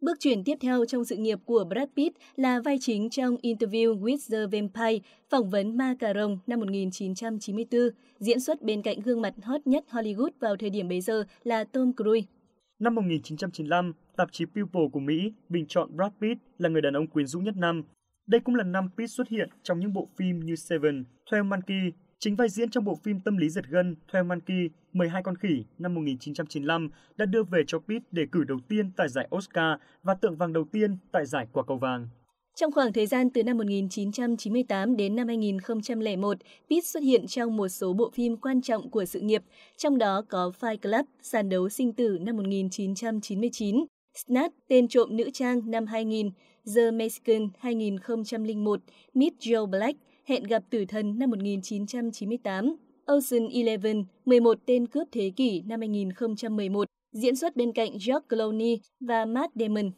Bước 0.02 0.20
chuyển 0.20 0.44
tiếp 0.44 0.58
theo 0.62 0.86
trong 0.86 1.06
sự 1.06 1.16
nghiệp 1.16 1.40
của 1.46 1.66
Brad 1.70 1.90
Pitt 1.96 2.18
là 2.36 2.62
vai 2.62 2.78
chính 2.82 3.10
trong 3.10 3.36
Interview 3.36 4.00
with 4.00 4.18
the 4.32 4.58
Vampire, 4.58 5.08
phỏng 5.30 5.50
vấn 5.50 5.78
ma 5.78 5.96
cà 6.00 6.14
rồng 6.14 6.38
năm 6.48 6.60
1994, 6.60 7.82
diễn 8.20 8.40
xuất 8.40 8.62
bên 8.62 8.82
cạnh 8.82 9.00
gương 9.00 9.22
mặt 9.22 9.34
hot 9.44 9.68
nhất 9.68 9.86
Hollywood 9.90 10.30
vào 10.40 10.56
thời 10.56 10.70
điểm 10.70 10.88
bấy 10.88 11.02
giờ 11.02 11.24
là 11.44 11.64
Tom 11.64 11.92
Cruise. 11.98 12.28
Năm 12.80 12.96
1995, 12.96 13.94
tạp 14.18 14.32
chí 14.32 14.46
People 14.46 14.82
của 14.92 15.00
Mỹ 15.00 15.32
bình 15.50 15.66
chọn 15.68 15.98
Brad 15.98 16.12
Pitt 16.22 16.42
là 16.58 16.70
người 16.70 16.82
đàn 16.82 16.94
ông 16.94 17.08
quyến 17.08 17.28
rũ 17.28 17.40
nhất 17.40 17.56
năm. 17.58 17.84
Đây 18.28 18.42
cũng 18.42 18.56
là 18.56 18.64
năm 18.64 18.90
Pitt 18.98 19.12
xuất 19.12 19.28
hiện 19.30 19.50
trong 19.64 19.80
những 19.80 19.94
bộ 19.94 20.10
phim 20.18 20.40
như 20.40 20.56
Seven, 20.56 21.04
Twelve 21.32 21.46
Monkey, 21.50 21.92
Chính 22.20 22.36
vai 22.36 22.50
diễn 22.50 22.70
trong 22.70 22.84
bộ 22.84 22.96
phim 23.04 23.20
tâm 23.20 23.38
lý 23.38 23.50
giật 23.50 23.66
gân 23.70 23.96
Thuê 24.12 24.24
Monkey, 24.24 24.70
12 24.94 25.24
con 25.24 25.36
khỉ 25.38 25.64
năm 25.78 25.94
1995 25.96 26.90
đã 27.18 27.26
đưa 27.26 27.44
về 27.44 27.64
cho 27.68 27.80
Pitt 27.80 28.14
đề 28.14 28.26
cử 28.32 28.44
đầu 28.44 28.58
tiên 28.68 28.92
tại 28.98 29.10
giải 29.10 29.28
Oscar 29.36 29.80
và 30.04 30.14
tượng 30.14 30.36
vàng 30.36 30.54
đầu 30.54 30.66
tiên 30.72 30.98
tại 31.12 31.26
giải 31.26 31.48
quả 31.54 31.64
cầu 31.68 31.78
vàng. 31.78 32.08
Trong 32.56 32.72
khoảng 32.72 32.94
thời 32.94 33.08
gian 33.08 33.30
từ 33.30 33.44
năm 33.44 33.58
1998 33.58 34.96
đến 34.96 35.16
năm 35.16 35.28
2001, 35.28 36.38
Pitt 36.70 36.86
xuất 36.86 37.04
hiện 37.04 37.28
trong 37.28 37.58
một 37.58 37.68
số 37.68 37.94
bộ 37.94 38.12
phim 38.14 38.38
quan 38.38 38.62
trọng 38.62 38.90
của 38.90 39.06
sự 39.06 39.20
nghiệp, 39.20 39.44
trong 39.78 39.98
đó 39.98 40.22
có 40.30 40.52
Fight 40.60 40.78
Club, 40.78 41.06
Sàn 41.22 41.50
đấu 41.50 41.70
sinh 41.70 41.94
tử 41.94 42.18
năm 42.22 42.38
1999, 42.38 43.86
Snatch, 44.16 44.56
tên 44.68 44.88
trộm 44.88 45.18
nữ 45.18 45.30
trang 45.34 45.72
năm 45.72 45.86
2000, 45.86 46.30
The 46.76 46.92
Mexican 46.92 47.50
2001, 47.60 48.80
Meet 49.14 49.34
Joe 49.40 49.66
Black, 49.66 50.00
Hẹn 50.26 50.44
gặp 50.44 50.64
tử 50.70 50.86
thần 50.88 51.20
năm 51.20 51.30
1998, 51.30 52.76
Ocean 53.06 53.50
Eleven, 53.54 54.04
11 54.26 54.58
tên 54.66 54.88
cướp 54.88 55.08
thế 55.12 55.32
kỷ 55.36 55.62
năm 55.62 55.80
2011, 55.80 56.88
diễn 57.12 57.36
xuất 57.36 57.56
bên 57.56 57.72
cạnh 57.72 57.92
George 57.92 58.26
Clooney 58.30 58.80
và 59.00 59.26
Matt 59.26 59.54
Damon. 59.56 59.92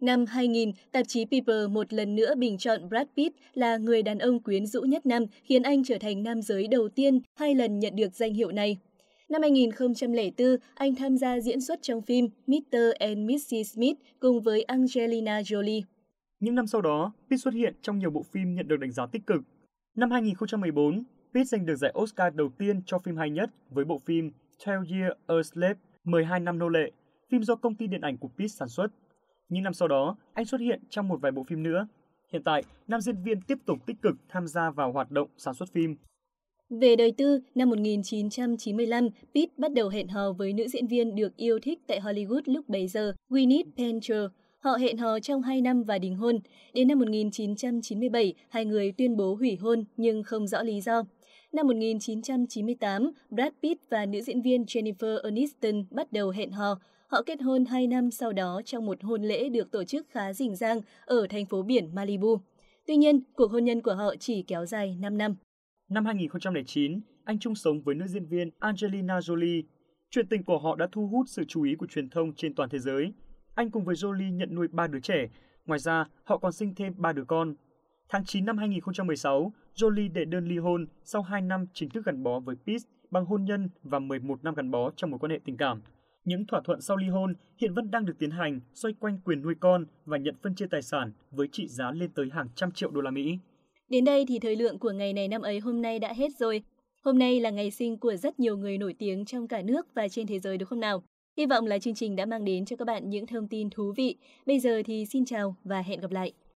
Năm 0.00 0.24
2000, 0.26 0.72
tạp 0.92 1.08
chí 1.08 1.24
People 1.24 1.66
một 1.68 1.92
lần 1.92 2.14
nữa 2.14 2.34
bình 2.34 2.58
chọn 2.58 2.88
Brad 2.88 3.06
Pitt 3.16 3.36
là 3.54 3.76
người 3.76 4.02
đàn 4.02 4.18
ông 4.18 4.42
quyến 4.42 4.66
rũ 4.66 4.82
nhất 4.82 5.06
năm, 5.06 5.24
khiến 5.42 5.62
anh 5.62 5.84
trở 5.84 5.98
thành 5.98 6.22
nam 6.22 6.42
giới 6.42 6.68
đầu 6.68 6.88
tiên 6.88 7.20
hai 7.34 7.54
lần 7.54 7.78
nhận 7.78 7.96
được 7.96 8.14
danh 8.14 8.34
hiệu 8.34 8.52
này. 8.52 8.76
Năm 9.28 9.42
2004, 9.42 10.56
anh 10.74 10.94
tham 10.94 11.16
gia 11.16 11.40
diễn 11.40 11.60
xuất 11.60 11.82
trong 11.82 12.02
phim 12.02 12.28
Mr. 12.46 12.76
and 12.98 13.30
Mrs. 13.30 13.74
Smith 13.74 13.96
cùng 14.20 14.40
với 14.40 14.62
Angelina 14.62 15.40
Jolie. 15.40 15.82
Những 16.40 16.54
năm 16.54 16.66
sau 16.66 16.80
đó, 16.80 17.12
Pitt 17.30 17.42
xuất 17.42 17.54
hiện 17.54 17.74
trong 17.82 17.98
nhiều 17.98 18.10
bộ 18.10 18.22
phim 18.22 18.54
nhận 18.54 18.68
được 18.68 18.76
đánh 18.76 18.92
giá 18.92 19.06
tích 19.06 19.26
cực. 19.26 19.40
Năm 19.96 20.10
2014, 20.10 21.02
Pitt 21.34 21.48
giành 21.48 21.66
được 21.66 21.76
giải 21.76 21.92
Oscar 21.98 22.34
đầu 22.34 22.48
tiên 22.58 22.82
cho 22.86 22.98
phim 22.98 23.16
hay 23.16 23.30
nhất 23.30 23.50
với 23.70 23.84
bộ 23.84 23.98
phim 23.98 24.30
12 24.66 24.86
Year 24.90 25.12
a 25.26 25.34
Slave, 25.42 25.74
12 26.04 26.40
năm 26.40 26.58
nô 26.58 26.68
lệ, 26.68 26.90
phim 27.30 27.42
do 27.42 27.54
công 27.54 27.74
ty 27.74 27.86
điện 27.86 28.00
ảnh 28.00 28.16
của 28.16 28.28
Pitt 28.38 28.52
sản 28.52 28.68
xuất. 28.68 28.86
Những 29.48 29.62
năm 29.62 29.74
sau 29.74 29.88
đó, 29.88 30.16
anh 30.32 30.44
xuất 30.44 30.60
hiện 30.60 30.80
trong 30.90 31.08
một 31.08 31.20
vài 31.20 31.32
bộ 31.32 31.42
phim 31.42 31.62
nữa. 31.62 31.86
Hiện 32.32 32.42
tại, 32.42 32.62
nam 32.88 33.00
diễn 33.00 33.22
viên 33.22 33.40
tiếp 33.40 33.58
tục 33.66 33.86
tích 33.86 33.96
cực 34.02 34.14
tham 34.28 34.46
gia 34.46 34.70
vào 34.70 34.92
hoạt 34.92 35.10
động 35.10 35.28
sản 35.36 35.54
xuất 35.54 35.68
phim. 35.72 35.96
Về 36.70 36.96
đời 36.96 37.12
tư, 37.16 37.40
năm 37.54 37.70
1995, 37.70 39.08
Pitt 39.34 39.58
bắt 39.58 39.72
đầu 39.72 39.88
hẹn 39.88 40.08
hò 40.08 40.32
với 40.32 40.52
nữ 40.52 40.68
diễn 40.68 40.86
viên 40.86 41.14
được 41.14 41.36
yêu 41.36 41.58
thích 41.62 41.78
tại 41.86 42.00
Hollywood 42.00 42.42
lúc 42.44 42.68
bấy 42.68 42.88
giờ, 42.88 43.12
Gwyneth 43.30 43.70
Paltrow. 43.76 44.28
Họ 44.64 44.76
hẹn 44.76 44.98
hò 44.98 45.20
trong 45.20 45.42
2 45.42 45.60
năm 45.60 45.82
và 45.82 45.98
đính 45.98 46.16
hôn. 46.16 46.38
Đến 46.74 46.88
năm 46.88 46.98
1997, 46.98 48.34
hai 48.48 48.64
người 48.64 48.92
tuyên 48.92 49.16
bố 49.16 49.34
hủy 49.34 49.56
hôn 49.56 49.84
nhưng 49.96 50.22
không 50.22 50.46
rõ 50.46 50.62
lý 50.62 50.80
do. 50.80 51.02
Năm 51.52 51.66
1998, 51.66 53.10
Brad 53.30 53.52
Pitt 53.62 53.82
và 53.90 54.06
nữ 54.06 54.20
diễn 54.20 54.42
viên 54.42 54.62
Jennifer 54.62 55.22
Aniston 55.22 55.84
bắt 55.90 56.12
đầu 56.12 56.30
hẹn 56.30 56.50
hò. 56.50 56.80
Họ 57.08 57.22
kết 57.22 57.42
hôn 57.42 57.64
2 57.64 57.86
năm 57.86 58.10
sau 58.10 58.32
đó 58.32 58.60
trong 58.64 58.86
một 58.86 59.02
hôn 59.02 59.22
lễ 59.22 59.48
được 59.48 59.70
tổ 59.70 59.84
chức 59.84 60.06
khá 60.10 60.32
rình 60.32 60.56
rang 60.56 60.80
ở 61.04 61.26
thành 61.30 61.46
phố 61.46 61.62
biển 61.62 61.94
Malibu. 61.94 62.36
Tuy 62.86 62.96
nhiên, 62.96 63.20
cuộc 63.36 63.50
hôn 63.50 63.64
nhân 63.64 63.82
của 63.82 63.94
họ 63.94 64.14
chỉ 64.20 64.42
kéo 64.42 64.66
dài 64.66 64.96
5 65.00 65.18
năm. 65.18 65.34
Năm 65.90 66.04
2009, 66.04 67.00
anh 67.24 67.38
chung 67.38 67.54
sống 67.54 67.82
với 67.82 67.94
nữ 67.94 68.06
diễn 68.06 68.26
viên 68.26 68.50
Angelina 68.58 69.18
Jolie. 69.18 69.62
Chuyện 70.10 70.26
tình 70.28 70.44
của 70.44 70.58
họ 70.58 70.76
đã 70.76 70.88
thu 70.92 71.06
hút 71.06 71.26
sự 71.28 71.44
chú 71.48 71.62
ý 71.62 71.74
của 71.74 71.86
truyền 71.86 72.10
thông 72.10 72.34
trên 72.34 72.54
toàn 72.54 72.68
thế 72.70 72.78
giới. 72.78 73.12
Anh 73.54 73.70
cùng 73.70 73.84
với 73.84 73.94
Jolie 73.94 74.36
nhận 74.36 74.54
nuôi 74.54 74.68
ba 74.68 74.86
đứa 74.86 75.00
trẻ. 75.00 75.28
Ngoài 75.66 75.80
ra, 75.80 76.04
họ 76.24 76.38
còn 76.38 76.52
sinh 76.52 76.74
thêm 76.74 76.94
ba 76.96 77.12
đứa 77.12 77.24
con. 77.24 77.54
Tháng 78.08 78.24
9 78.24 78.44
năm 78.44 78.58
2016, 78.58 79.52
Jolie 79.74 80.12
đệ 80.12 80.24
đơn 80.24 80.48
ly 80.48 80.58
hôn 80.58 80.86
sau 81.04 81.22
2 81.22 81.42
năm 81.42 81.66
chính 81.74 81.90
thức 81.90 82.04
gắn 82.06 82.22
bó 82.22 82.40
với 82.40 82.56
Pitt 82.66 82.82
bằng 83.10 83.24
hôn 83.24 83.44
nhân 83.44 83.68
và 83.82 83.98
11 83.98 84.44
năm 84.44 84.54
gắn 84.54 84.70
bó 84.70 84.90
trong 84.96 85.10
mối 85.10 85.18
quan 85.18 85.30
hệ 85.30 85.38
tình 85.44 85.56
cảm. 85.56 85.82
Những 86.24 86.46
thỏa 86.46 86.60
thuận 86.64 86.80
sau 86.80 86.96
ly 86.96 87.08
hôn 87.08 87.34
hiện 87.58 87.74
vẫn 87.74 87.90
đang 87.90 88.04
được 88.04 88.14
tiến 88.18 88.30
hành 88.30 88.60
xoay 88.74 88.94
quanh 89.00 89.18
quyền 89.24 89.42
nuôi 89.42 89.54
con 89.60 89.84
và 90.04 90.18
nhận 90.18 90.34
phân 90.42 90.54
chia 90.54 90.66
tài 90.66 90.82
sản 90.82 91.12
với 91.30 91.48
trị 91.52 91.68
giá 91.68 91.90
lên 91.90 92.10
tới 92.14 92.26
hàng 92.32 92.48
trăm 92.54 92.70
triệu 92.70 92.90
đô 92.90 93.00
la 93.00 93.10
Mỹ. 93.10 93.38
Đến 93.88 94.04
đây 94.04 94.24
thì 94.28 94.38
thời 94.38 94.56
lượng 94.56 94.78
của 94.78 94.90
ngày 94.90 95.12
này 95.12 95.28
năm 95.28 95.42
ấy 95.42 95.58
hôm 95.58 95.82
nay 95.82 95.98
đã 95.98 96.12
hết 96.12 96.36
rồi. 96.38 96.62
Hôm 97.02 97.18
nay 97.18 97.40
là 97.40 97.50
ngày 97.50 97.70
sinh 97.70 97.98
của 97.98 98.16
rất 98.16 98.40
nhiều 98.40 98.56
người 98.56 98.78
nổi 98.78 98.94
tiếng 98.98 99.24
trong 99.24 99.48
cả 99.48 99.62
nước 99.62 99.86
và 99.94 100.08
trên 100.08 100.26
thế 100.26 100.38
giới 100.38 100.58
đúng 100.58 100.68
không 100.68 100.80
nào? 100.80 101.02
Hy 101.36 101.46
vọng 101.46 101.66
là 101.66 101.78
chương 101.78 101.94
trình 101.94 102.16
đã 102.16 102.26
mang 102.26 102.44
đến 102.44 102.64
cho 102.64 102.76
các 102.76 102.84
bạn 102.84 103.10
những 103.10 103.26
thông 103.26 103.48
tin 103.48 103.70
thú 103.70 103.92
vị. 103.96 104.16
Bây 104.46 104.58
giờ 104.60 104.82
thì 104.84 105.06
xin 105.06 105.24
chào 105.24 105.56
và 105.64 105.82
hẹn 105.82 106.00
gặp 106.00 106.10
lại. 106.10 106.32